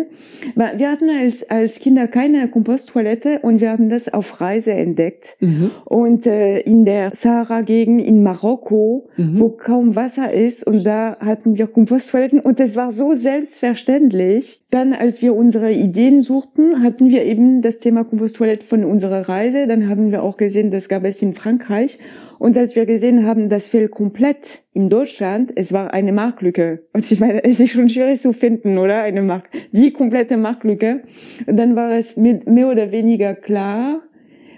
[0.54, 5.37] Wir hatten als, als Kinder keine Komposttoilette und wir haben das auf Reise entdeckt.
[5.40, 5.70] Mhm.
[5.85, 9.40] Und äh, in der Sahara-Gegend in Marokko, mhm.
[9.40, 14.62] wo kaum Wasser ist, und da hatten wir Komposttoiletten und es war so selbstverständlich.
[14.70, 19.66] Dann, als wir unsere Ideen suchten, hatten wir eben das Thema Komposttoilette von unserer Reise.
[19.66, 21.98] Dann haben wir auch gesehen, das gab es in Frankreich.
[22.38, 26.87] Und als wir gesehen haben, das fehlt komplett in Deutschland, es war eine Marktlücke.
[26.92, 29.03] Und ich meine, es ist schon schwierig zu finden, oder?
[29.03, 31.03] Eine Mark, die komplette Marktlücke.
[31.47, 34.03] Und dann war es mehr oder weniger klar,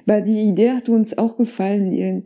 [0.07, 2.25] weil die Idee hat uns auch gefallen.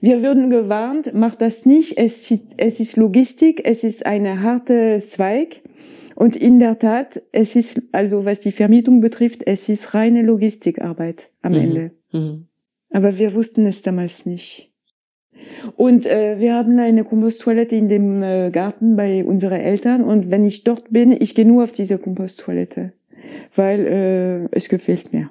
[0.00, 5.60] Wir würden gewarnt, macht das nicht, es, es ist Logistik, es ist eine harte Zweig.
[6.14, 11.30] Und in der Tat, es ist, also was die Vermietung betrifft, es ist reine Logistikarbeit
[11.40, 11.58] am mhm.
[11.58, 11.90] Ende.
[12.12, 12.46] Mhm.
[12.90, 14.69] Aber wir wussten es damals nicht.
[15.76, 20.02] Und äh, wir haben eine Komposttoilette in dem äh, Garten bei unseren Eltern.
[20.02, 22.92] Und wenn ich dort bin, ich gehe nur auf diese Komposttoilette,
[23.54, 25.30] weil äh, es gefällt mir.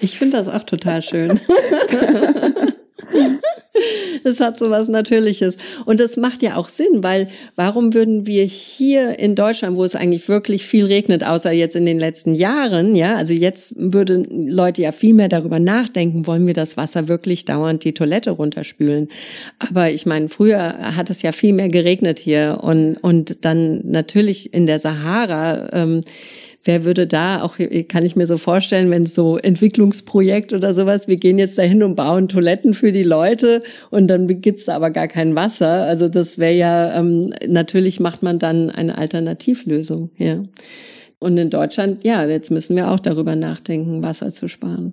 [0.00, 1.40] Ich finde das auch total schön.
[4.24, 5.56] Es hat so was Natürliches.
[5.84, 9.94] Und das macht ja auch Sinn, weil warum würden wir hier in Deutschland, wo es
[9.94, 14.82] eigentlich wirklich viel regnet, außer jetzt in den letzten Jahren, ja, also jetzt würden Leute
[14.82, 19.08] ja viel mehr darüber nachdenken, wollen wir das Wasser wirklich dauernd die Toilette runterspülen?
[19.58, 24.52] Aber ich meine, früher hat es ja viel mehr geregnet hier und, und dann natürlich
[24.54, 26.02] in der Sahara, ähm,
[26.64, 27.56] wer würde da auch,
[27.88, 31.82] kann ich mir so vorstellen, wenn es so Entwicklungsprojekt oder sowas, wir gehen jetzt dahin
[31.82, 35.84] und bauen Toiletten für die Leute und dann gibt's da aber gar kein Wasser.
[35.84, 40.42] Also das wäre ja, ähm, natürlich macht man dann eine Alternativlösung, ja.
[41.18, 44.92] Und in Deutschland, ja, jetzt müssen wir auch darüber nachdenken, Wasser zu sparen.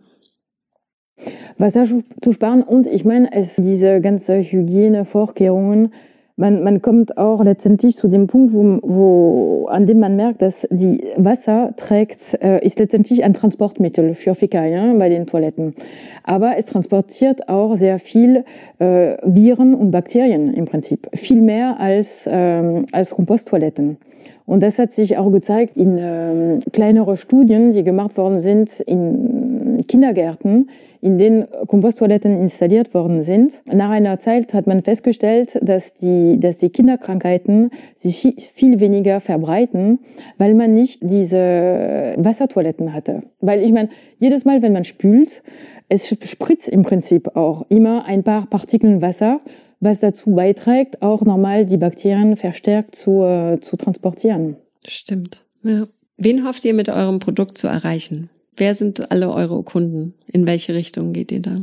[1.57, 1.85] Wasser
[2.21, 5.91] zu sparen und ich meine, es diese ganze Hygienevorkehrungen
[6.39, 10.65] man, man kommt auch letztendlich zu dem Punkt, wo, wo, an dem man merkt, dass
[10.71, 15.75] die Wasser trägt, äh, ist letztendlich ein Transportmittel für Fäkalien bei den Toiletten.
[16.23, 18.45] Aber es transportiert auch sehr viel
[18.79, 21.09] äh, Viren und Bakterien im Prinzip.
[21.13, 23.97] Viel mehr als, ähm, als Komposttoiletten.
[24.45, 29.83] Und das hat sich auch gezeigt in ähm, kleinere Studien, die gemacht worden sind in
[29.87, 30.69] Kindergärten,
[31.01, 33.61] in denen Komposttoiletten installiert worden sind.
[33.71, 39.99] Nach einer Zeit hat man festgestellt, dass die, dass die Kinderkrankheiten sich viel weniger verbreiten,
[40.37, 43.23] weil man nicht diese Wassertoiletten hatte.
[43.39, 45.41] Weil ich meine, jedes Mal, wenn man spült,
[45.87, 49.41] es spritzt im Prinzip auch immer ein paar Partikeln Wasser,
[49.79, 54.57] was dazu beiträgt, auch normal die Bakterien verstärkt zu, äh, zu transportieren.
[54.85, 55.45] Stimmt.
[55.63, 55.87] Ja.
[56.17, 58.29] Wen hofft ihr mit eurem Produkt zu erreichen?
[58.55, 60.15] Wer sind alle eure Kunden?
[60.27, 61.57] In welche Richtung geht ihr da?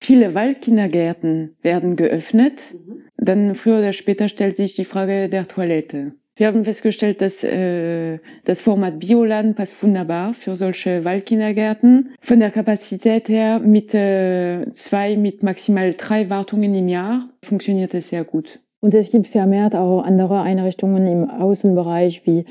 [0.00, 2.60] Viele Waldkindergärten werden geöffnet.
[2.72, 3.02] Mhm.
[3.16, 6.12] Dann früher oder später stellt sich die Frage der Toilette.
[6.38, 12.10] Wir haben festgestellt, dass äh, das Format Bioland passt wunderbar für solche Waldkindergärten.
[12.20, 18.10] Von der Kapazität her mit äh, zwei, mit maximal drei Wartungen im Jahr funktioniert es
[18.10, 18.60] sehr gut.
[18.80, 22.44] Und es gibt vermehrt auch andere Einrichtungen im Außenbereich wie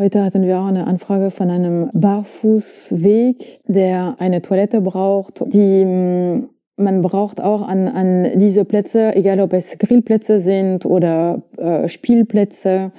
[0.00, 6.48] Heute hatten wir auch eine Anfrage von einem Barfußweg, der eine Toilette braucht, die mm,
[6.76, 12.92] man braucht auch an, an diese Plätze, egal ob es Grillplätze sind oder äh, Spielplätze,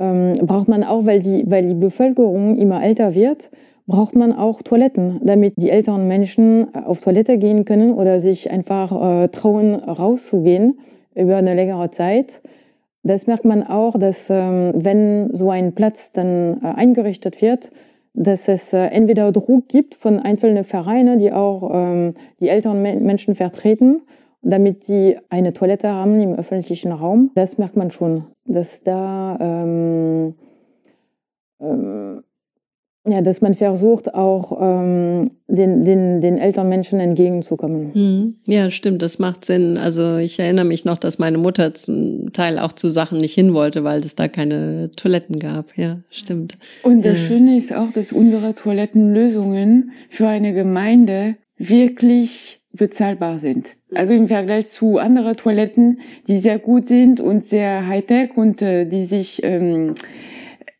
[0.00, 3.52] ähm, braucht man auch, weil die, weil die Bevölkerung immer älter wird,
[3.86, 8.90] braucht man auch Toiletten, damit die älteren Menschen auf Toilette gehen können oder sich einfach
[9.22, 10.80] äh, trauen, rauszugehen
[11.14, 12.42] über eine längere Zeit.
[13.04, 17.70] Das merkt man auch, dass ähm, wenn so ein Platz dann äh, eingerichtet wird,
[18.14, 23.34] dass es äh, entweder Druck gibt von einzelnen Vereinen, die auch ähm, die älteren Menschen
[23.34, 24.00] vertreten,
[24.40, 27.30] damit die eine Toilette haben im öffentlichen Raum.
[27.34, 30.34] Das merkt man schon, dass da ähm,
[31.60, 32.24] ähm,
[33.06, 37.90] ja, dass man versucht, auch ähm, den, den, den älteren Menschen entgegenzukommen.
[37.92, 38.34] Mhm.
[38.46, 39.76] Ja, stimmt, das macht Sinn.
[39.76, 43.52] Also ich erinnere mich noch, dass meine Mutter zum Teil auch zu Sachen nicht hin
[43.52, 45.76] wollte, weil es da keine Toiletten gab.
[45.76, 46.56] Ja, stimmt.
[46.82, 47.28] Und das ja.
[47.28, 53.66] Schöne ist auch, dass unsere Toilettenlösungen für eine Gemeinde wirklich bezahlbar sind.
[53.94, 58.86] Also im Vergleich zu anderen Toiletten, die sehr gut sind und sehr high-tech und äh,
[58.86, 59.94] die sich, ähm,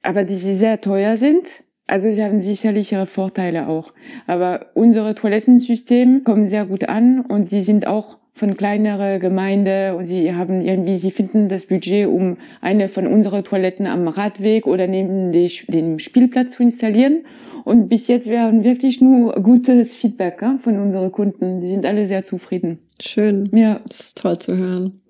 [0.02, 1.44] aber die sehr teuer sind
[1.86, 3.92] also sie haben sicherlich ihre Vorteile auch.
[4.26, 10.06] Aber unsere Toilettensysteme kommen sehr gut an und sie sind auch von kleinere Gemeinde und
[10.06, 14.88] sie haben irgendwie, sie finden das Budget, um eine von unseren Toiletten am Radweg oder
[14.88, 17.24] neben dem Spielplatz zu installieren.
[17.64, 21.60] Und bis jetzt wären wirklich nur gutes Feedback ja, von unseren Kunden.
[21.60, 22.80] Die sind alle sehr zufrieden.
[23.00, 23.48] Schön.
[23.54, 23.80] Ja.
[23.88, 25.00] Das ist toll zu hören.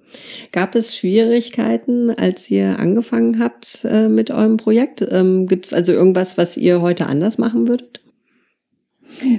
[0.52, 5.04] Gab es Schwierigkeiten, als ihr angefangen habt äh, mit eurem Projekt?
[5.08, 8.00] Ähm, Gibt es also irgendwas, was ihr heute anders machen würdet?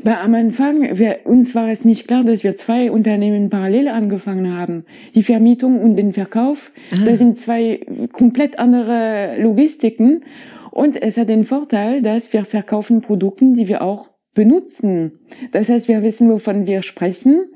[0.03, 4.55] Bei, am Anfang, wir, uns war es nicht klar, dass wir zwei Unternehmen parallel angefangen
[4.55, 4.85] haben.
[5.13, 7.05] Die Vermietung und den Verkauf, ah.
[7.05, 10.23] das sind zwei komplett andere Logistiken.
[10.71, 15.13] Und es hat den Vorteil, dass wir verkaufen Produkte, die wir auch benutzen.
[15.51, 17.47] Das heißt, wir wissen, wovon wir sprechen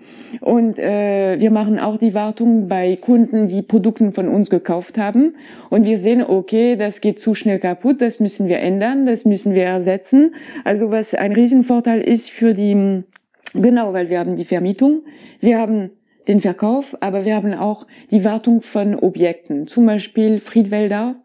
[0.41, 5.33] und äh, wir machen auch die Wartung bei Kunden, die Produkte von uns gekauft haben
[5.69, 9.53] und wir sehen, okay, das geht zu schnell kaputt, das müssen wir ändern, das müssen
[9.53, 10.33] wir ersetzen.
[10.63, 13.03] Also was ein Riesenvorteil ist für die,
[13.53, 15.01] genau, weil wir haben die Vermietung,
[15.41, 15.91] wir haben
[16.27, 21.15] den Verkauf, aber wir haben auch die Wartung von Objekten, zum Beispiel Friedwälder.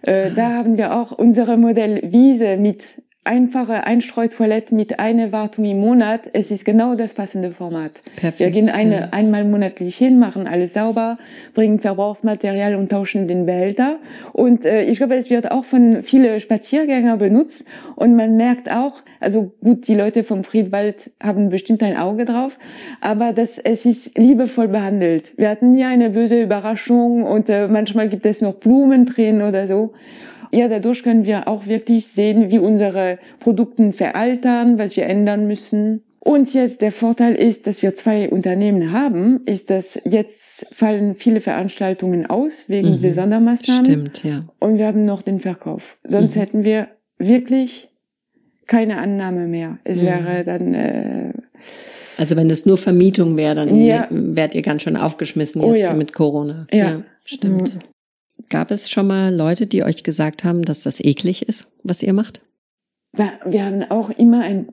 [0.00, 2.82] Äh, da haben wir auch unsere Modell Wiese mit
[3.28, 7.92] einfache Einstreutoilette mit einer Wartung im Monat, es ist genau das passende Format.
[8.16, 8.40] Perfekt.
[8.40, 9.08] Wir gehen eine, ja.
[9.10, 11.18] einmal monatlich hin, machen alles sauber,
[11.52, 13.98] bringen Verbrauchsmaterial und tauschen den Behälter.
[14.32, 17.68] Und äh, ich glaube, es wird auch von vielen Spaziergängern benutzt.
[17.96, 22.56] Und man merkt auch, also gut, die Leute vom Friedwald haben bestimmt ein Auge drauf,
[23.00, 25.36] aber das, es ist liebevoll behandelt.
[25.36, 29.66] Wir hatten ja eine böse Überraschung und äh, manchmal gibt es noch Blumen drin oder
[29.66, 29.92] so.
[30.50, 36.02] Ja, dadurch können wir auch wirklich sehen, wie unsere Produkte veraltern, was wir ändern müssen.
[36.20, 41.40] Und jetzt der Vorteil ist, dass wir zwei Unternehmen haben, ist, dass jetzt fallen viele
[41.40, 43.02] Veranstaltungen aus wegen mhm.
[43.02, 43.84] der Sondermaßnahmen.
[43.84, 44.44] Stimmt, ja.
[44.58, 45.96] Und wir haben noch den Verkauf.
[46.04, 46.40] Sonst mhm.
[46.40, 47.88] hätten wir wirklich
[48.66, 49.78] keine Annahme mehr.
[49.84, 50.06] Es mhm.
[50.06, 51.32] wäre dann äh,
[52.18, 54.08] also wenn es nur Vermietung wäre, dann ja.
[54.10, 55.94] wärt ihr ganz schön aufgeschmissen oh jetzt oh ja.
[55.94, 56.66] mit Corona.
[56.72, 57.78] Ja, ja stimmt.
[58.50, 62.12] Gab es schon mal Leute, die euch gesagt haben, dass das eklig ist, was ihr
[62.12, 62.40] macht?
[63.12, 64.68] Wir haben auch immer ein,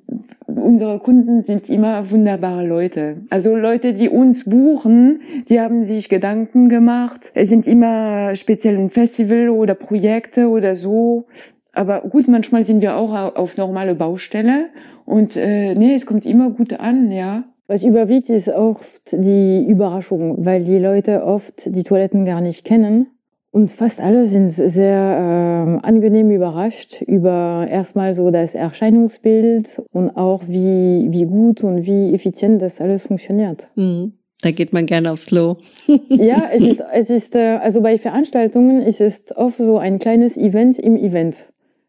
[0.45, 3.21] unsere Kunden sind immer wunderbare Leute.
[3.29, 7.31] Also Leute, die uns buchen, die haben sich Gedanken gemacht.
[7.33, 11.27] Es sind immer speziell ein Festival oder Projekte oder so.
[11.71, 14.67] Aber gut, manchmal sind wir auch auf normale Baustelle
[15.05, 17.43] und äh, nee, es kommt immer gut an, ja.
[17.67, 23.07] Was überwiegt, ist oft die Überraschung, weil die Leute oft die Toiletten gar nicht kennen
[23.55, 30.41] und fast alle sind sehr äh, angenehm überrascht über erstmal so das Erscheinungsbild und auch
[30.45, 33.69] wie, wie gut und wie effizient das alles funktioniert.
[33.75, 34.11] Mhm.
[34.41, 35.55] Da geht man gerne aufs Slow.
[36.09, 40.35] ja, es ist, es ist, äh, also bei Veranstaltungen ist es oft so ein kleines
[40.35, 41.37] Event im Event.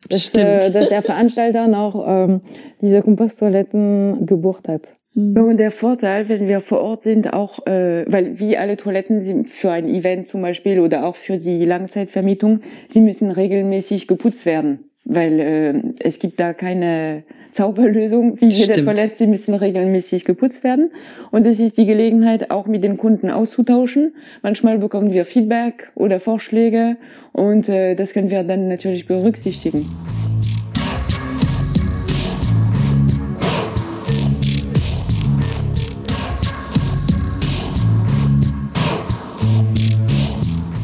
[0.08, 2.42] Dass, äh, dass der Veranstalter noch ähm,
[2.80, 4.94] diese Komposttoiletten gebucht hat.
[5.16, 5.36] Mhm.
[5.36, 9.48] Und der Vorteil, wenn wir vor Ort sind, auch, äh, weil wie alle Toiletten sind
[9.48, 14.90] für ein Event zum Beispiel oder auch für die Langzeitvermietung, sie müssen regelmäßig geputzt werden,
[15.04, 18.88] weil äh, es gibt da keine Zauberlösung wie jede Stimmt.
[18.88, 20.90] Toilette, sie müssen regelmäßig geputzt werden.
[21.30, 24.14] Und es ist die Gelegenheit, auch mit den Kunden auszutauschen.
[24.42, 26.98] Manchmal bekommen wir Feedback oder Vorschläge
[27.32, 29.86] und äh, das können wir dann natürlich berücksichtigen.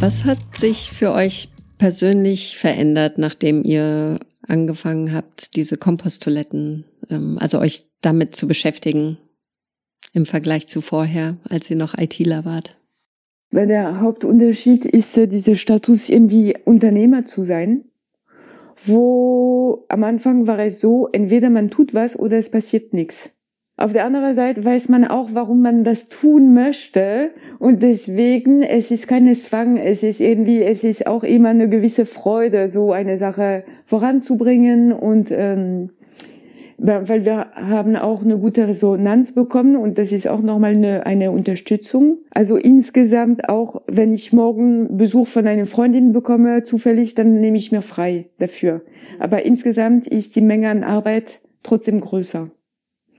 [0.02, 7.60] Was hat sich für euch persönlich verändert, nachdem ihr angefangen habt, diese Komposttoiletten, ähm, also
[7.60, 9.18] euch damit zu beschäftigen
[10.12, 12.80] im Vergleich zu vorher, als ihr noch ITler wart?
[13.52, 17.84] Weil der Hauptunterschied ist äh, dieser Status, irgendwie Unternehmer zu sein.
[18.84, 23.30] Wo am Anfang war es so, entweder man tut was oder es passiert nichts.
[23.82, 27.30] Auf der anderen Seite weiß man auch, warum man das tun möchte.
[27.58, 32.06] Und deswegen, es ist keine Zwang, es ist irgendwie, es ist auch immer eine gewisse
[32.06, 34.92] Freude, so eine Sache voranzubringen.
[34.92, 35.90] Und ähm,
[36.78, 41.32] weil wir haben auch eine gute Resonanz bekommen und das ist auch nochmal eine, eine
[41.32, 42.18] Unterstützung.
[42.30, 47.72] Also insgesamt auch, wenn ich morgen Besuch von einer Freundin bekomme, zufällig, dann nehme ich
[47.72, 48.82] mir frei dafür.
[49.18, 52.48] Aber insgesamt ist die Menge an Arbeit trotzdem größer.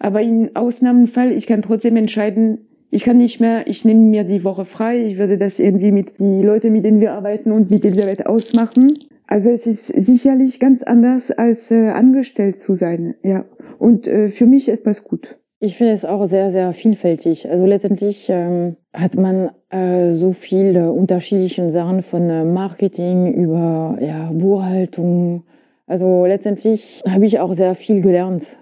[0.04, 4.44] Aber in Ausnahmenfall, ich kann trotzdem entscheiden, ich kann nicht mehr, ich nehme mir die
[4.44, 7.86] Woche frei, ich würde das irgendwie mit die Leute, mit denen wir arbeiten und mit
[7.86, 9.00] Elisabeth ausmachen.
[9.28, 13.46] Also es ist sicherlich ganz anders als äh, angestellt zu sein, ja.
[13.80, 15.38] Und äh, für mich ist das gut.
[15.62, 17.50] Ich finde es auch sehr, sehr vielfältig.
[17.50, 24.30] Also letztendlich ähm, hat man äh, so viele unterschiedliche Sachen von äh, Marketing über ja,
[24.34, 25.46] Buchhaltung.
[25.88, 28.60] Also letztendlich habe ich auch sehr viel gelernt,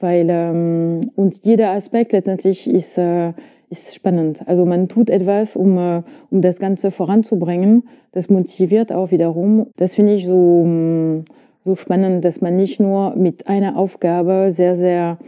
[0.00, 3.32] weil ähm, und jeder Aspekt letztendlich ist äh,
[3.70, 4.40] ist spannend.
[4.46, 7.84] Also man tut etwas, um, äh, um das Ganze voranzubringen.
[8.12, 9.68] Das motiviert auch wiederum.
[9.76, 11.24] Das finde ich so, mm,
[11.64, 15.18] so spannend, dass man nicht nur mit einer Aufgabe sehr, sehr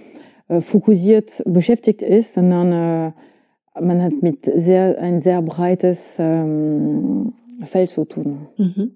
[0.48, 7.32] äh, fokussiert beschäftigt ist, sondern äh, man hat mit sehr, ein sehr breites ähm,
[7.64, 8.48] Feld zu tun.
[8.56, 8.90] Mhm.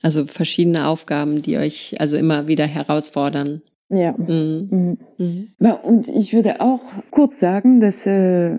[0.00, 3.62] Also verschiedene Aufgaben, die euch also immer wieder herausfordern.
[3.92, 4.14] Ja.
[4.16, 4.68] Mhm.
[4.70, 4.98] Mhm.
[5.18, 5.48] mhm.
[5.60, 5.74] ja.
[5.74, 6.80] Und ich würde auch
[7.10, 8.52] kurz sagen, dass äh,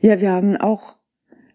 [0.00, 0.96] ja, wir haben auch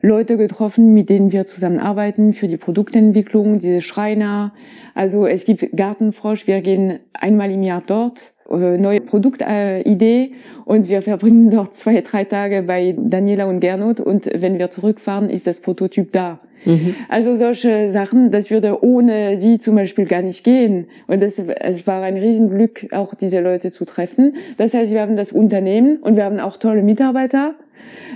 [0.02, 4.54] Leute getroffen, mit denen wir zusammenarbeiten für die Produktentwicklung, diese Schreiner.
[4.96, 10.32] Also es gibt Gartenfrosch, wir gehen einmal im Jahr dort, äh, neue Produktidee
[10.64, 15.30] und wir verbringen dort zwei, drei Tage bei Daniela und Gernot und wenn wir zurückfahren,
[15.30, 16.40] ist das Prototyp da.
[16.66, 16.96] Mhm.
[17.08, 20.88] Also solche Sachen, das würde ohne sie zum Beispiel gar nicht gehen.
[21.08, 24.36] Und das, es war ein Riesenglück, auch diese Leute zu treffen.
[24.58, 27.56] Das heißt, wir haben das Unternehmen und wir haben auch tolle Mitarbeiter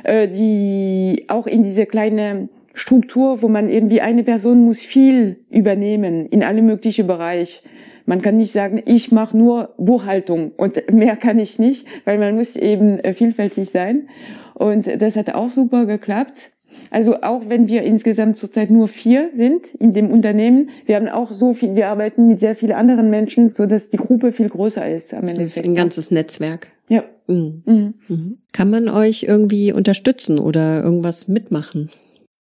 [0.03, 6.25] äh, die auch in diese kleine Struktur, wo man irgendwie eine Person muss viel übernehmen
[6.27, 7.63] in alle möglichen Bereich.
[8.05, 12.35] Man kann nicht sagen, ich mache nur Buchhaltung und mehr kann ich nicht, weil man
[12.35, 14.09] muss eben äh, vielfältig sein.
[14.55, 16.51] Und das hat auch super geklappt.
[16.93, 21.31] Also auch wenn wir insgesamt zurzeit nur vier sind in dem Unternehmen, wir haben auch
[21.31, 24.87] so viel, wir arbeiten mit sehr vielen anderen Menschen, so dass die Gruppe viel größer
[24.87, 25.41] ist am Ende.
[25.41, 26.67] Das ist ein ganzes Netzwerk.
[26.89, 27.03] Ja.
[27.25, 27.63] Mhm.
[27.65, 27.93] Mhm.
[28.07, 28.37] Mhm.
[28.51, 31.89] Kann man euch irgendwie unterstützen oder irgendwas mitmachen?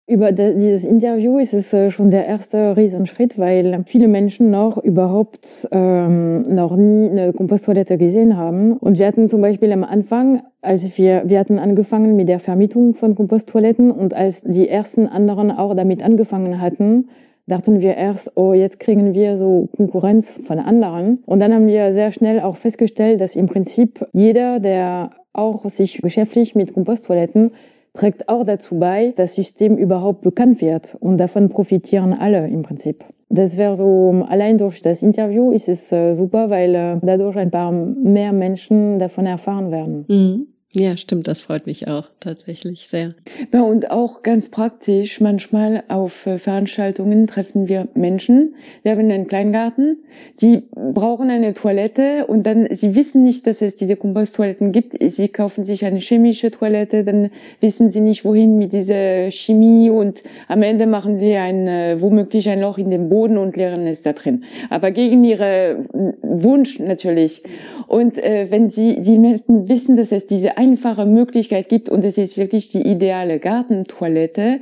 [0.08, 5.68] Über dieses Interview ist es äh, schon der erste Riesenschritt, weil viele Menschen noch überhaupt
[5.70, 8.72] ähm, noch nie eine Komposttoilette gesehen haben.
[8.72, 12.94] Und wir hatten zum Beispiel am Anfang, als wir, wir hatten angefangen mit der Vermietung
[12.94, 17.08] von Komposttoiletten und als die ersten anderen auch damit angefangen hatten,
[17.46, 21.22] dachten wir erst, oh, jetzt kriegen wir so Konkurrenz von anderen.
[21.26, 26.02] Und dann haben wir sehr schnell auch festgestellt, dass im Prinzip jeder, der auch sich
[26.02, 27.52] geschäftlich mit Komposttoiletten
[27.94, 30.96] trägt auch dazu bei, dass das System überhaupt bekannt wird.
[31.00, 33.04] Und davon profitieren alle im Prinzip.
[33.28, 37.50] Das wäre so, allein durch das Interview ist es äh, super, weil äh, dadurch ein
[37.50, 40.04] paar mehr Menschen davon erfahren werden.
[40.08, 40.46] Mhm.
[40.74, 43.14] Ja, stimmt, das freut mich auch tatsächlich sehr.
[43.52, 49.26] Ja, und auch ganz praktisch, manchmal auf äh, Veranstaltungen treffen wir Menschen, die haben einen
[49.26, 49.98] Kleingarten,
[50.40, 55.28] die brauchen eine Toilette und dann, sie wissen nicht, dass es diese Komposttoiletten gibt, sie
[55.28, 60.62] kaufen sich eine chemische Toilette, dann wissen sie nicht, wohin mit dieser Chemie und am
[60.62, 64.14] Ende machen sie ein, äh, womöglich ein Loch in den Boden und leeren es da
[64.14, 64.44] drin.
[64.70, 65.84] Aber gegen ihre
[66.22, 67.42] Wunsch natürlich.
[67.88, 72.18] Und äh, wenn sie, die Menschen wissen, dass es diese einfache Möglichkeit gibt und es
[72.18, 74.60] ist wirklich die ideale Gartentoilette.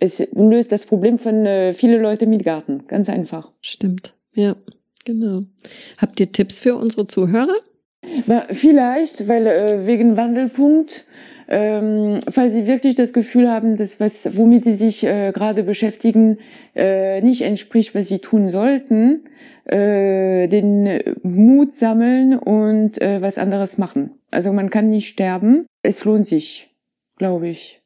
[0.00, 2.84] Es löst das Problem von äh, viele Leute mit Garten.
[2.88, 3.52] Ganz einfach.
[3.60, 4.14] Stimmt.
[4.34, 4.56] Ja,
[5.04, 5.42] genau.
[5.98, 7.54] Habt ihr Tipps für unsere Zuhörer?
[8.50, 11.04] Vielleicht, weil äh, wegen Wandelpunkt,
[11.48, 16.38] ähm, falls Sie wirklich das Gefühl haben, dass was, womit Sie sich äh, gerade beschäftigen,
[16.74, 19.24] äh, nicht entspricht, was Sie tun sollten,
[19.66, 24.12] äh, den Mut sammeln und äh, was anderes machen.
[24.32, 25.66] Also man kann nicht sterben.
[25.82, 26.70] Es lohnt sich,
[27.18, 27.80] glaube ich.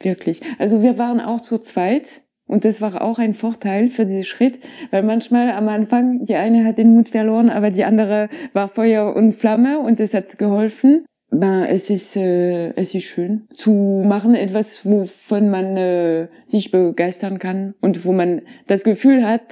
[0.00, 0.40] Wirklich.
[0.58, 2.22] Also wir waren auch zu zweit.
[2.46, 4.58] Und das war auch ein Vorteil für diesen Schritt,
[4.90, 9.14] weil manchmal am Anfang, die eine hat den Mut verloren, aber die andere war Feuer
[9.14, 11.04] und Flamme und es hat geholfen.
[11.30, 17.38] Ben, es ist, äh, es ist schön zu machen, etwas, wovon man äh, sich begeistern
[17.38, 19.42] kann und wo man das Gefühl hat,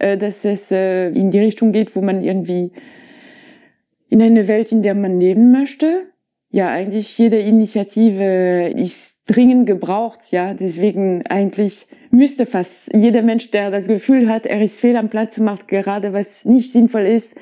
[0.00, 2.72] äh, dass es äh, in die Richtung geht, wo man irgendwie
[4.12, 6.02] in eine Welt, in der man leben möchte.
[6.50, 10.52] Ja, eigentlich jede Initiative ist dringend gebraucht, ja.
[10.52, 15.38] Deswegen eigentlich müsste fast jeder Mensch, der das Gefühl hat, er ist fehl am Platz,
[15.38, 17.34] macht gerade was nicht sinnvoll ist,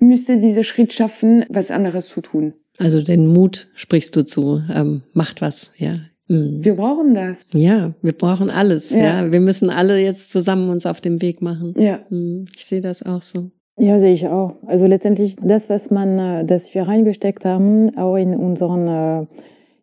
[0.00, 2.54] müsste diese Schritt schaffen, was anderes zu tun.
[2.78, 5.98] Also den Mut sprichst du zu, ähm, macht was, ja.
[6.26, 6.64] Mhm.
[6.64, 7.46] Wir brauchen das.
[7.52, 8.90] Ja, wir brauchen alles.
[8.90, 9.22] Ja.
[9.22, 9.32] ja.
[9.32, 11.74] wir müssen alle jetzt zusammen uns auf den Weg machen.
[11.78, 12.46] Ja, mhm.
[12.56, 13.52] ich sehe das auch so.
[13.78, 14.54] Ja, sehe ich auch.
[14.66, 19.26] Also letztendlich das, was man, äh, das wir reingesteckt haben, auch in unseren, äh,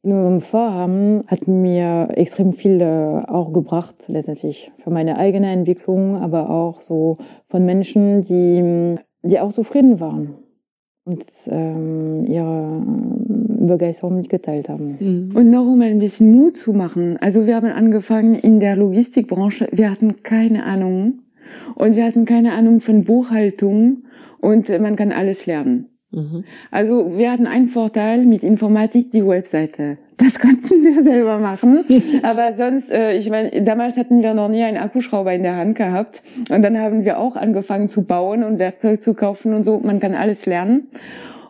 [0.04, 4.72] in unserem Vorhaben, hat mir extrem viel äh, auch gebracht, letztendlich.
[4.84, 7.18] Für meine eigene Entwicklung, aber auch so
[7.48, 10.36] von Menschen, die, die auch zufrieden waren
[11.06, 12.82] und ähm, ihre
[13.68, 14.98] Begeisterung mitgeteilt haben.
[15.00, 15.36] Mhm.
[15.36, 17.18] Und noch um ein bisschen Mut zu machen.
[17.22, 19.70] Also wir haben angefangen in der Logistikbranche.
[19.72, 21.20] Wir hatten keine Ahnung
[21.76, 24.04] und wir hatten keine Ahnung von Buchhaltung
[24.40, 25.90] und man kann alles lernen.
[26.12, 26.44] Mhm.
[26.72, 29.98] Also wir hatten einen Vorteil mit Informatik, die Webseite.
[30.18, 31.84] Das konnten wir selber machen.
[32.24, 35.76] Aber sonst, äh, ich meine, damals hatten wir noch nie einen Akkuschrauber in der Hand
[35.76, 36.24] gehabt.
[36.50, 39.80] Und dann haben wir auch angefangen zu bauen und Werkzeug zu kaufen und so.
[39.80, 40.88] Man kann alles lernen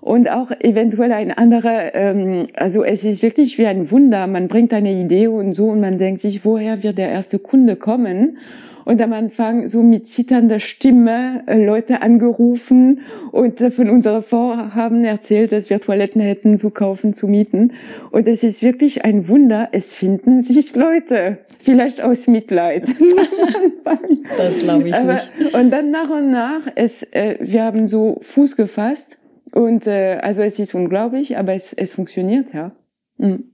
[0.06, 4.28] und auch eventuell ein anderer, ähm, also es ist wirklich wie ein Wunder.
[4.28, 7.76] Man bringt eine Idee und so und man denkt sich, woher wird der erste Kunde
[7.76, 8.38] kommen?
[8.86, 15.04] Und am Anfang so mit zitternder Stimme äh, Leute angerufen und äh, von unserer Vorhaben
[15.04, 17.74] erzählt, dass wir Toiletten hätten zu kaufen, zu mieten.
[18.12, 21.40] Und es ist wirklich ein Wunder, es finden sich Leute.
[21.60, 22.88] Vielleicht aus Mitleid.
[23.84, 25.56] das glaube ich Aber, nicht.
[25.56, 29.20] Und dann nach und nach, es, äh, wir haben so Fuß gefasst
[29.52, 32.72] und äh, also es ist unglaublich, aber es, es funktioniert, ja.
[33.18, 33.46] Mhm.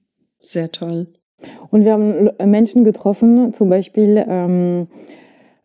[0.41, 1.07] Sehr toll.
[1.69, 4.87] Und wir haben Menschen getroffen, zum Beispiel ähm,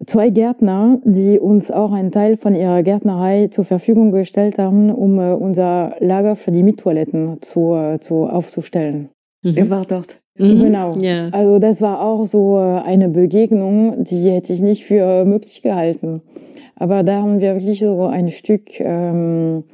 [0.05, 5.19] zwei Gärtner, die uns auch einen Teil von ihrer Gärtnerei zur Verfügung gestellt haben, um
[5.19, 9.09] äh, unser Lager für die Miettoiletten zu, äh, zu aufzustellen.
[9.43, 9.57] Mhm.
[9.57, 10.21] Ihr war dort.
[10.39, 10.61] Mhm.
[10.61, 10.95] Genau.
[10.97, 11.29] Ja.
[11.33, 16.23] Also das war auch so äh, eine Begegnung, die hätte ich nicht für möglich gehalten.
[16.75, 19.65] Aber da haben wir wirklich so ein Stück ähm,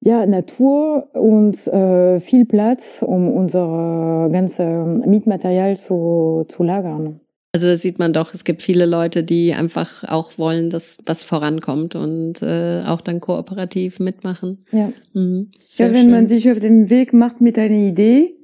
[0.00, 7.20] ja, Natur und äh, viel Platz, um unser ganzes Mietmaterial zu, zu lagern.
[7.54, 11.22] Also da sieht man doch, es gibt viele Leute, die einfach auch wollen, dass was
[11.22, 14.60] vorankommt und äh, auch dann kooperativ mitmachen.
[14.72, 15.50] Ja, mhm.
[15.76, 16.10] ja wenn schön.
[16.10, 18.34] man sich auf den Weg macht mit einer Idee,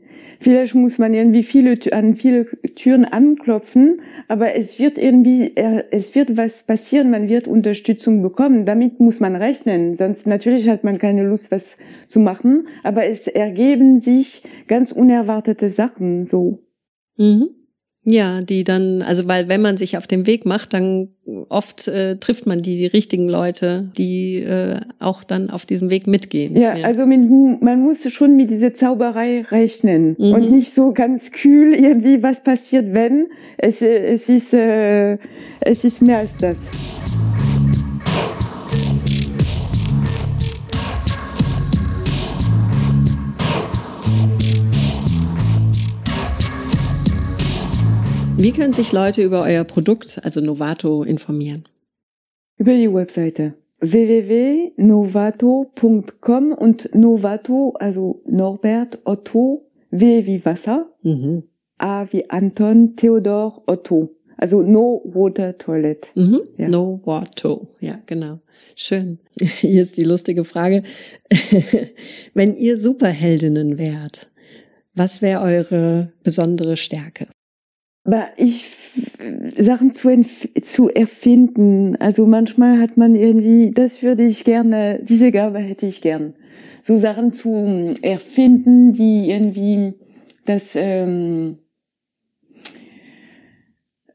[0.41, 2.47] Vielleicht muss man irgendwie viele, an viele
[2.77, 5.53] Türen anklopfen, aber es wird irgendwie,
[5.91, 8.65] es wird was passieren, man wird Unterstützung bekommen.
[8.65, 9.97] Damit muss man rechnen.
[9.97, 15.71] Sonst natürlich hat man keine Lust, was zu machen, aber es ergeben sich ganz unerwartete
[15.71, 16.61] Sachen so.
[17.17, 17.49] Mhm.
[18.11, 21.09] Ja, die dann, also weil wenn man sich auf den Weg macht, dann
[21.51, 26.07] oft äh, trifft man die, die richtigen Leute, die äh, auch dann auf diesem Weg
[26.07, 26.57] mitgehen.
[26.57, 26.87] Ja, ja.
[26.87, 27.21] also mit,
[27.63, 30.33] man muss schon mit dieser Zauberei rechnen mhm.
[30.33, 33.27] und nicht so ganz kühl irgendwie, was passiert, wenn.
[33.59, 35.19] Es, äh, es, ist, äh,
[35.61, 36.88] es ist mehr als das.
[48.41, 51.65] Wie können sich Leute über euer Produkt, also Novato, informieren?
[52.57, 61.49] Über die Webseite www.novato.com und Novato, also Norbert Otto, W wie Wasser, mhm.
[61.79, 64.15] A wie Anton, Theodor Otto.
[64.37, 66.13] Also No Water Toilet.
[66.15, 66.43] Mhm.
[66.59, 66.69] Ja.
[66.69, 68.39] No Water, ja, genau.
[68.77, 69.19] Schön.
[69.41, 70.85] Hier ist die lustige Frage.
[72.35, 74.31] Wenn ihr Superheldinnen wärt,
[74.95, 77.27] was wäre eure besondere Stärke?
[78.37, 78.67] Ich
[79.57, 80.09] Sachen zu,
[80.63, 81.97] zu erfinden.
[81.97, 86.35] Also manchmal hat man irgendwie, das würde ich gerne, diese Gabe hätte ich gern.
[86.83, 89.95] So Sachen zu erfinden, die irgendwie
[90.47, 91.59] das, ähm,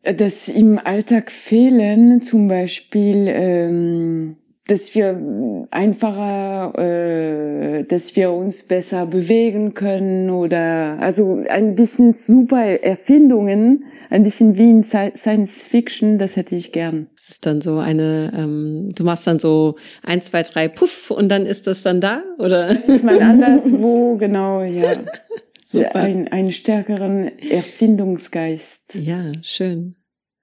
[0.02, 4.38] das im Alltag fehlen, zum Beispiel ähm,
[4.68, 12.64] dass wir einfacher, äh, dass wir uns besser bewegen können oder also ein bisschen super
[12.82, 17.08] Erfindungen, ein bisschen wie in Science Fiction, das hätte ich gern.
[17.16, 21.28] Das ist dann so eine, ähm, du machst dann so eins, zwei, drei, puff und
[21.30, 22.88] dann ist das dann da oder?
[22.88, 25.04] Ist man anderswo, genau, ja.
[25.66, 25.96] Super.
[25.96, 28.94] Ein, einen stärkeren Erfindungsgeist.
[28.94, 29.96] Ja, schön.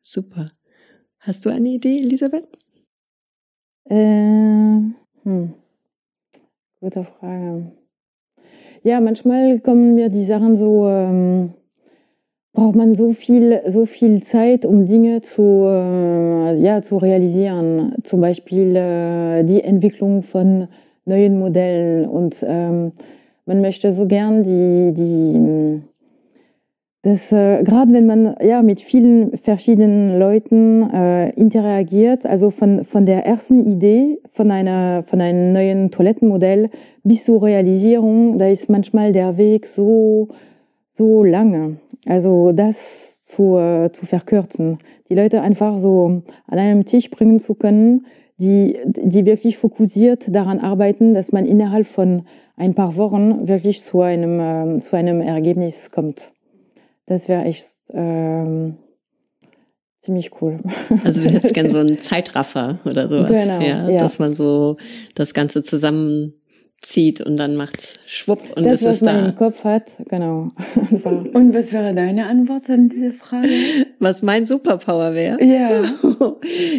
[0.03, 0.45] Super.
[1.21, 2.49] Hast du eine Idee, Elisabeth?
[3.91, 4.83] Äh,
[5.25, 5.53] hm.
[6.81, 7.73] Gute Frage.
[8.85, 11.55] Ja, manchmal kommen mir die Sachen so, ähm,
[12.53, 17.97] braucht man so viel, so viel Zeit, um Dinge zu, äh, ja, zu realisieren.
[18.05, 20.69] Zum Beispiel äh, die Entwicklung von
[21.05, 22.93] neuen Modellen und ähm,
[23.45, 25.83] man möchte so gern die, die,
[27.03, 33.07] das, äh, gerade wenn man ja mit vielen verschiedenen Leuten äh, interagiert, also von, von
[33.07, 36.69] der ersten Idee von einer von einem neuen Toilettenmodell
[37.03, 40.29] bis zur Realisierung, da ist manchmal der Weg so
[40.93, 41.79] so lange.
[42.07, 44.79] Also das zu, äh, zu verkürzen,
[45.09, 48.07] die Leute einfach so an einem Tisch bringen zu können,
[48.39, 52.23] die, die wirklich fokussiert daran arbeiten, dass man innerhalb von
[52.57, 56.33] ein paar Wochen wirklich zu einem, äh, zu einem Ergebnis kommt.
[57.11, 58.77] Das wäre echt ähm,
[60.01, 60.61] ziemlich cool.
[61.05, 63.33] Also du hättest gern so einen Zeitraffer oder sowas.
[63.33, 63.99] Genau, ja, ja.
[63.99, 64.77] Dass man so
[65.17, 69.29] das Ganze zusammenzieht und dann macht schwupp und das, es was ist man da.
[69.29, 70.51] im Kopf hat, genau.
[71.33, 73.49] Und was wäre deine Antwort an diese Frage?
[73.99, 75.43] Was mein Superpower wäre?
[75.43, 75.83] Ja.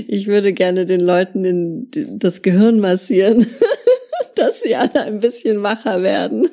[0.07, 3.47] Ich würde gerne den Leuten in das Gehirn massieren,
[4.35, 6.47] dass sie alle ein bisschen wacher werden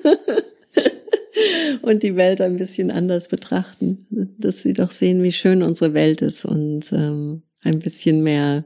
[1.83, 4.07] und die Welt ein bisschen anders betrachten,
[4.39, 8.65] dass sie doch sehen, wie schön unsere Welt ist und ähm, ein bisschen mehr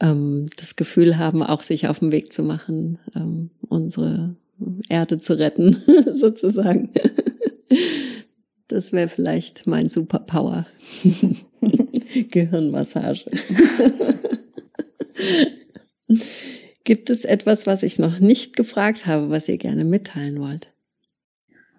[0.00, 4.36] ähm, das Gefühl haben, auch sich auf den Weg zu machen, ähm, unsere
[4.88, 6.92] Erde zu retten, sozusagen.
[8.68, 10.66] Das wäre vielleicht mein Superpower.
[12.30, 13.26] Gehirnmassage.
[16.84, 20.73] Gibt es etwas, was ich noch nicht gefragt habe, was ihr gerne mitteilen wollt?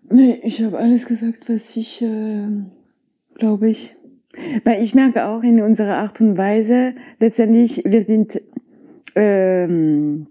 [0.09, 2.47] Nee, ich habe alles gesagt, was ich, äh,
[3.35, 3.95] glaube ich.
[4.63, 8.41] Weil ich merke auch in unserer Art und Weise, letztendlich, wir sind,
[9.15, 10.27] ähm,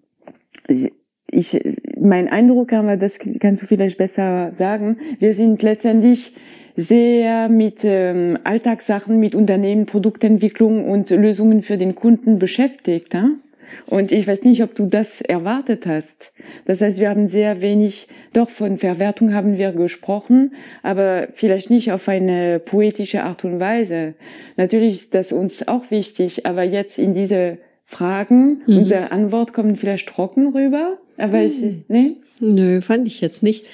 [1.31, 1.61] ich,
[1.99, 6.37] mein Eindruck, aber das kannst du vielleicht besser sagen, wir sind letztendlich
[6.77, 13.15] sehr mit ähm, Alltagssachen, mit Unternehmen, Produktentwicklung und Lösungen für den Kunden beschäftigt.
[13.15, 13.41] Hein?
[13.87, 16.33] Und ich weiß nicht, ob du das erwartet hast.
[16.67, 21.93] Das heißt, wir haben sehr wenig, doch von Verwertung haben wir gesprochen, aber vielleicht nicht
[21.93, 24.15] auf eine poetische Art und Weise.
[24.57, 28.79] Natürlich ist das uns auch wichtig, aber jetzt in diese Fragen, Mhm.
[28.79, 32.17] unsere Antwort kommt vielleicht trocken rüber, aber es ist, ne?
[32.41, 33.67] Nö, fand ich jetzt nicht.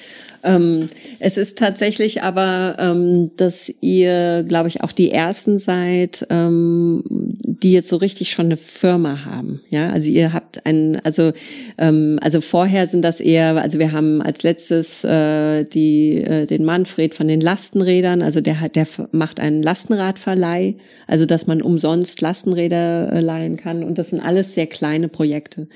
[0.43, 0.89] Ähm,
[1.19, 7.73] es ist tatsächlich aber, ähm, dass ihr, glaube ich, auch die ersten seid, ähm, die
[7.73, 9.61] jetzt so richtig schon eine Firma haben.
[9.69, 11.31] Ja, also ihr habt ein, also
[11.77, 16.65] ähm, also vorher sind das eher, also wir haben als letztes äh, die äh, den
[16.65, 20.75] Manfred von den Lastenrädern, also der hat, der macht einen Lastenradverleih,
[21.07, 25.67] also dass man umsonst Lastenräder äh, leihen kann und das sind alles sehr kleine Projekte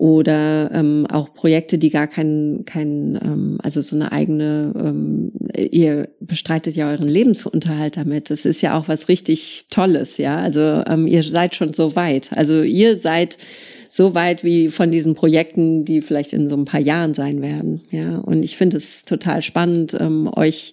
[0.00, 6.08] oder ähm, auch Projekte, die gar keinen, kein, ähm, also so eine eigene, ähm, ihr
[6.20, 8.30] bestreitet ja euren Lebensunterhalt damit.
[8.30, 10.38] Das ist ja auch was richtig Tolles, ja.
[10.38, 12.30] Also ähm, ihr seid schon so weit.
[12.32, 13.36] Also ihr seid
[13.90, 17.82] so weit wie von diesen Projekten, die vielleicht in so ein paar Jahren sein werden,
[17.90, 18.20] ja.
[18.20, 20.72] Und ich finde es total spannend, ähm, euch,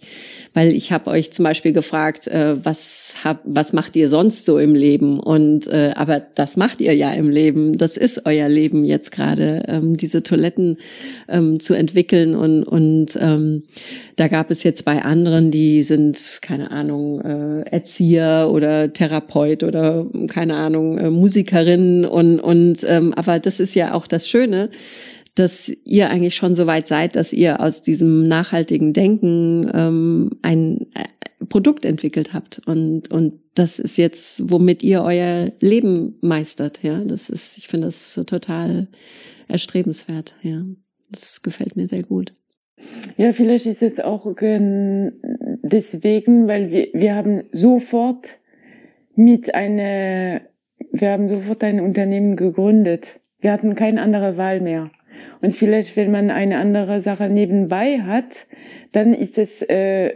[0.53, 4.57] weil ich habe euch zum Beispiel gefragt, äh, was hab, was macht ihr sonst so
[4.57, 5.19] im Leben?
[5.19, 7.77] Und äh, aber das macht ihr ja im Leben.
[7.77, 10.77] Das ist euer Leben jetzt gerade, ähm, diese Toiletten
[11.27, 13.63] ähm, zu entwickeln und und ähm,
[14.15, 20.05] da gab es jetzt bei anderen, die sind keine Ahnung äh, Erzieher oder Therapeut oder
[20.27, 24.69] keine Ahnung äh, Musikerin und und ähm, aber das ist ja auch das Schöne
[25.37, 30.87] dass ihr eigentlich schon so weit seid, dass ihr aus diesem nachhaltigen Denken ähm, ein
[31.49, 36.83] Produkt entwickelt habt und und das ist jetzt, womit ihr euer Leben meistert.
[36.83, 38.87] Ja, das ist, ich finde das total
[39.47, 40.35] erstrebenswert.
[40.43, 40.63] Ja,
[41.09, 42.33] das gefällt mir sehr gut.
[43.17, 44.27] Ja, vielleicht ist es auch
[45.63, 48.37] deswegen, weil wir, wir haben sofort
[49.15, 50.41] mit einer,
[50.91, 53.19] wir haben sofort ein Unternehmen gegründet.
[53.39, 54.91] Wir hatten keine andere Wahl mehr.
[55.41, 58.47] Und vielleicht, wenn man eine andere Sache nebenbei hat,
[58.91, 60.13] dann ist es äh,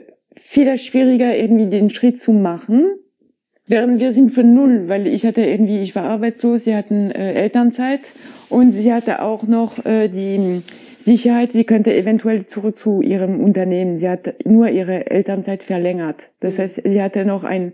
[0.51, 2.91] viel schwieriger, irgendwie den Schritt zu machen.
[3.67, 7.35] Während wir sind von null, weil ich hatte irgendwie, ich war arbeitslos, sie hatten äh,
[7.35, 8.01] Elternzeit
[8.49, 10.61] und sie hatte auch noch äh, die
[10.97, 13.97] Sicherheit, sie könnte eventuell zurück zu ihrem Unternehmen.
[13.97, 16.31] Sie hat nur ihre Elternzeit verlängert.
[16.41, 17.71] Das heißt, sie hatte noch ein,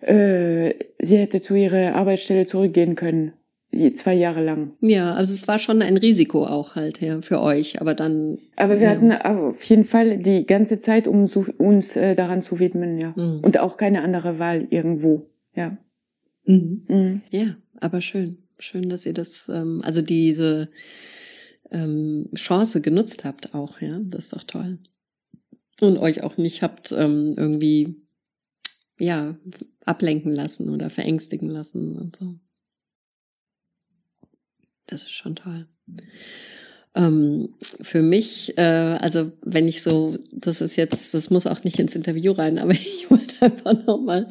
[0.00, 3.34] äh, sie hätte zu ihrer Arbeitsstelle zurückgehen können,
[3.72, 4.72] je- zwei Jahre lang.
[4.80, 8.38] Ja, also es war schon ein Risiko auch halt ja, für euch, aber dann.
[8.56, 8.90] Aber wir Ja.
[8.90, 13.12] hatten auf jeden Fall die ganze Zeit, um uns äh, daran zu widmen, ja.
[13.16, 13.40] Mhm.
[13.40, 15.76] Und auch keine andere Wahl irgendwo, ja.
[16.44, 16.82] Mhm.
[16.88, 17.22] Mhm.
[17.30, 18.38] Ja, aber schön.
[18.58, 20.68] Schön, dass ihr das, ähm, also diese
[21.70, 23.98] ähm, Chance genutzt habt auch, ja.
[24.04, 24.78] Das ist doch toll.
[25.80, 27.96] Und euch auch nicht habt ähm, irgendwie,
[28.98, 29.36] ja,
[29.84, 32.34] ablenken lassen oder verängstigen lassen und so.
[34.92, 35.66] Das ist schon toll.
[36.94, 41.78] Ähm, für mich, äh, also wenn ich so, das ist jetzt, das muss auch nicht
[41.78, 44.28] ins Interview rein, aber ich wollte einfach nochmal,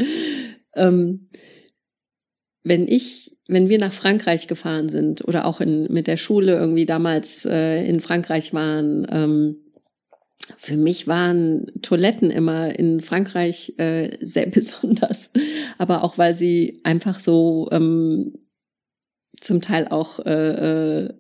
[0.76, 1.30] ähm,
[2.64, 6.86] wenn ich, wenn wir nach Frankreich gefahren sind oder auch in, mit der Schule irgendwie
[6.86, 9.56] damals äh, in Frankreich waren, ähm,
[10.60, 15.32] für mich waren Toiletten immer in Frankreich äh, sehr besonders,
[15.80, 18.34] aber auch weil sie einfach so ähm,
[19.42, 21.14] zum Teil auch, äh, äh,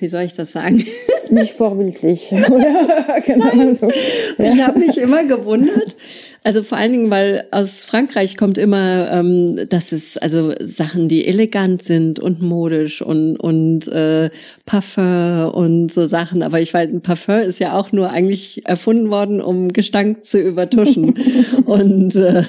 [0.00, 0.84] wie soll ich das sagen?
[1.30, 3.20] Nicht vorbildlich, oder?
[3.24, 3.90] genau so.
[3.90, 5.96] Ich habe mich immer gewundert,
[6.44, 11.26] also vor allen Dingen, weil aus Frankreich kommt immer, ähm, dass es also Sachen, die
[11.26, 14.28] elegant sind und modisch und und äh,
[14.66, 16.42] Parfum und so Sachen.
[16.42, 20.38] Aber ich weiß, ein Parfum ist ja auch nur eigentlich erfunden worden, um Gestank zu
[20.38, 21.14] übertuschen.
[21.64, 22.44] und äh,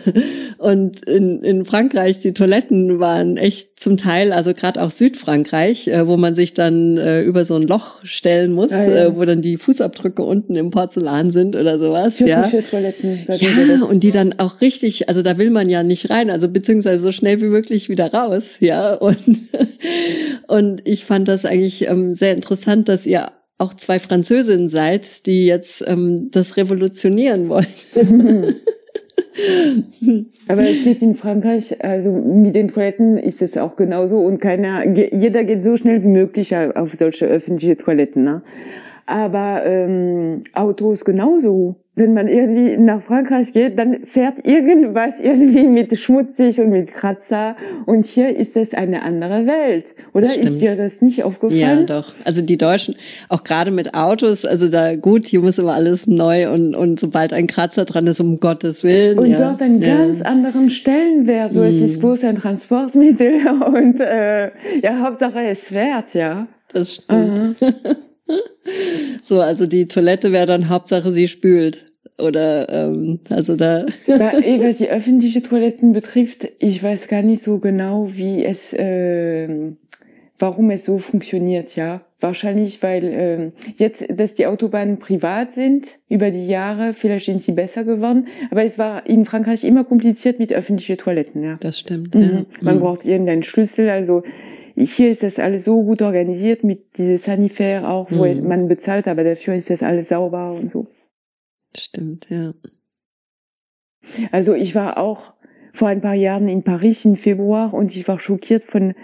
[0.57, 6.07] und in, in Frankreich die Toiletten waren echt zum Teil, also gerade auch Südfrankreich, äh,
[6.07, 9.05] wo man sich dann äh, über so ein Loch stellen muss, ah, ja.
[9.05, 12.17] äh, wo dann die Fußabdrücke unten im Porzellan sind oder sowas.
[12.17, 12.61] Türkische ja.
[12.61, 13.25] Toiletten.
[13.27, 13.35] Ja,
[13.85, 17.11] und die dann auch richtig, also da will man ja nicht rein, also beziehungsweise so
[17.11, 18.93] schnell wie möglich wieder raus, ja.
[18.95, 19.17] Und,
[20.47, 25.45] und ich fand das eigentlich ähm, sehr interessant, dass ihr auch zwei Französinnen seid, die
[25.45, 27.67] jetzt ähm, das revolutionieren wollen.
[30.47, 34.85] Aber es geht in Frankreich, also mit den Toiletten ist es auch genauso und keiner,
[34.85, 38.23] jeder geht so schnell wie möglich auf solche öffentliche Toiletten.
[38.23, 38.43] Ne?
[39.05, 45.97] Aber ähm, Autos genauso wenn man irgendwie nach Frankreich geht, dann fährt irgendwas irgendwie mit
[45.97, 47.55] schmutzig und mit Kratzer.
[47.85, 49.85] Und hier ist es eine andere Welt.
[50.13, 51.59] Oder ist dir das nicht aufgefallen?
[51.59, 52.13] Ja, doch.
[52.25, 52.95] Also die Deutschen,
[53.29, 57.31] auch gerade mit Autos, also da gut, hier muss immer alles neu und, und sobald
[57.31, 59.17] ein Kratzer dran ist, um Gottes Willen.
[59.17, 59.39] Und ja.
[59.39, 59.95] dort einen ja.
[59.95, 61.53] ganz anderen Stellenwert.
[61.53, 66.47] So, es ist bloß ein Transportmittel und äh, ja, Hauptsache es fährt, ja.
[66.73, 67.55] Das stimmt.
[69.21, 71.91] So, also die Toilette wäre dann Hauptsache, sie spült.
[72.17, 73.85] Oder ähm, also da.
[74.07, 79.71] Eh, was die öffentliche Toiletten betrifft, ich weiß gar nicht so genau, wie es, äh,
[80.39, 82.01] warum es so funktioniert, ja.
[82.21, 87.51] Wahrscheinlich, weil äh, jetzt, dass die Autobahnen privat sind über die Jahre, vielleicht sind sie
[87.51, 88.27] besser geworden.
[88.49, 91.55] Aber es war in Frankreich immer kompliziert mit öffentlichen Toiletten, ja.
[91.59, 92.15] Das stimmt.
[92.15, 92.21] Mhm.
[92.21, 92.45] Ja.
[92.61, 92.79] Man mhm.
[92.79, 94.23] braucht irgendeinen Schlüssel, also
[94.75, 98.47] hier ist das alles so gut organisiert mit diese Sanifair auch, wo mhm.
[98.47, 100.87] man bezahlt, aber dafür ist das alles sauber und so.
[101.75, 102.53] Stimmt, ja.
[104.31, 105.33] Also ich war auch
[105.75, 108.95] vor ein paar Jahren in Paris im Februar und ich war schockiert von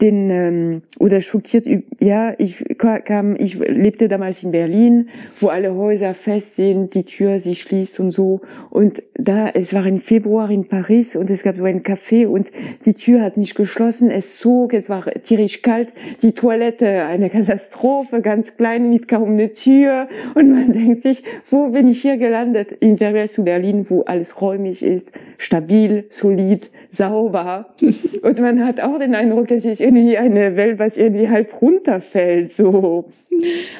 [0.00, 1.68] den ähm, oder schockiert
[2.00, 5.08] ja ich kam ich lebte damals in Berlin
[5.38, 8.40] wo alle Häuser fest sind die Tür sich schließt und so.
[8.70, 12.50] Und da es war im Februar in Paris und es gab so ein Café und
[12.84, 14.10] die Tür hat nicht geschlossen.
[14.10, 15.88] Es zog es war tierisch kalt
[16.22, 20.08] die Toilette eine Katastrophe ganz klein mit kaum eine Tür.
[20.34, 22.76] Und man denkt sich wo bin ich hier gelandet?
[22.80, 27.74] Im Vergleich zu Berlin wo alles räumig ist stabil solid sauber.
[28.22, 32.52] Und man hat auch den Eindruck, es ist irgendwie eine Welt, was irgendwie halb runterfällt,
[32.52, 33.10] so.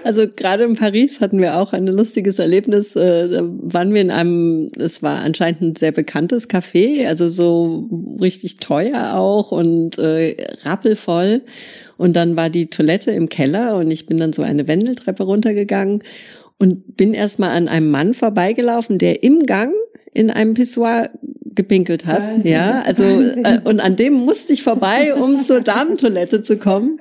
[0.03, 2.97] Also gerade in Paris hatten wir auch ein lustiges Erlebnis.
[2.97, 7.89] Äh, da waren wir in einem, es war anscheinend ein sehr bekanntes Café, also so
[8.21, 11.43] richtig teuer auch und äh, rappelvoll.
[11.99, 16.03] Und dann war die Toilette im Keller und ich bin dann so eine Wendeltreppe runtergegangen
[16.59, 19.73] und bin erstmal an einem Mann vorbeigelaufen, der im Gang
[20.13, 21.11] in einem Pissoir
[21.55, 22.23] gepinkelt hat.
[22.23, 22.51] Wahnsinn.
[22.51, 26.99] Ja, also äh, und an dem musste ich vorbei, um zur Damentoilette zu kommen.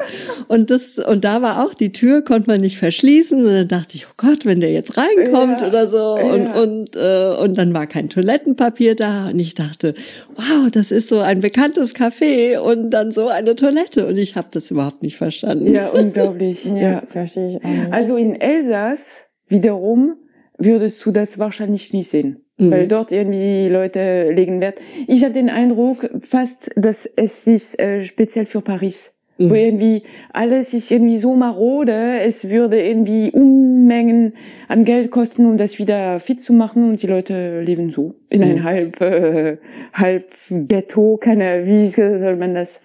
[0.48, 3.96] Und das und da war auch die Tür konnte man nicht verschließen und dann dachte
[3.96, 6.62] ich, oh Gott, wenn der jetzt reinkommt ja, oder so und ja.
[6.62, 9.94] und äh, und dann war kein Toilettenpapier da und ich dachte,
[10.36, 14.48] wow, das ist so ein bekanntes Café und dann so eine Toilette und ich habe
[14.52, 15.74] das überhaupt nicht verstanden.
[15.74, 16.66] Ja, unglaublich.
[16.66, 17.66] ja, ja, verstehe ich.
[17.66, 17.94] Auch nicht.
[17.94, 20.16] Also in Elsass wiederum
[20.58, 22.43] würdest du das wahrscheinlich nicht sehen.
[22.58, 22.72] Mhm.
[22.72, 24.78] Weil dort irgendwie Leute legen Wert.
[25.08, 29.14] Ich habe den Eindruck fast, dass es ist äh, speziell für Paris.
[29.38, 29.50] Mhm.
[29.50, 34.34] Wo irgendwie alles ist irgendwie so marode, es würde irgendwie Unmengen
[34.68, 38.42] an Geld kosten, um das wieder fit zu machen und die Leute leben so in
[38.42, 38.48] mhm.
[38.48, 39.58] ein halb äh,
[39.94, 42.82] halb Ghetto, keine wie soll man das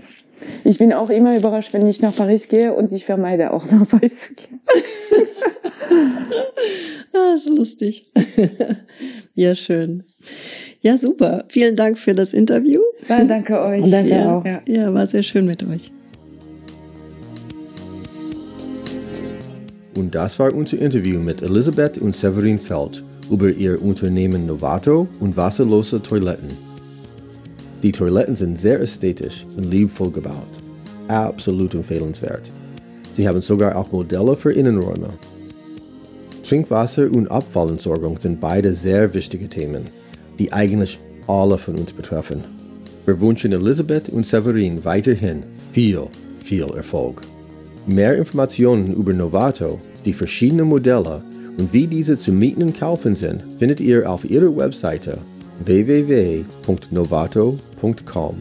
[0.65, 3.89] ich bin auch immer überrascht, wenn ich nach Paris gehe und ich vermeide auch nach
[3.89, 4.61] Paris zu gehen.
[7.13, 8.11] ah, ist lustig.
[9.35, 10.05] ja, schön.
[10.81, 11.45] Ja, super.
[11.49, 12.81] Vielen Dank für das Interview.
[13.09, 13.83] Ja, danke euch.
[13.83, 14.45] Und danke ja, auch.
[14.45, 14.63] Ja.
[14.67, 15.91] ja, war sehr schön mit euch.
[19.97, 25.37] Und das war unser Interview mit Elisabeth und Severin Feld über ihr Unternehmen Novato und
[25.37, 26.68] wasserlose Toiletten.
[27.83, 30.59] Die Toiletten sind sehr ästhetisch und liebevoll gebaut.
[31.07, 32.51] Absolut empfehlenswert.
[33.13, 35.15] Sie haben sogar auch Modelle für Innenräume.
[36.43, 39.85] Trinkwasser und Abfallentsorgung sind beide sehr wichtige Themen,
[40.39, 40.99] die eigentlich
[41.29, 42.43] alle von uns betreffen.
[43.07, 46.03] Wir wünschen Elisabeth und Severin weiterhin viel,
[46.43, 47.21] viel Erfolg.
[47.87, 51.23] Mehr Informationen über Novato, die verschiedenen Modelle
[51.59, 55.19] und wie diese zu mieten und kaufen sind, findet ihr auf ihrer Webseite
[55.65, 58.37] www.novato.com.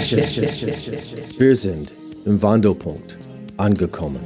[1.38, 1.90] Wir sind
[2.26, 3.16] im Wandelpunkt
[3.56, 4.20] angekommen.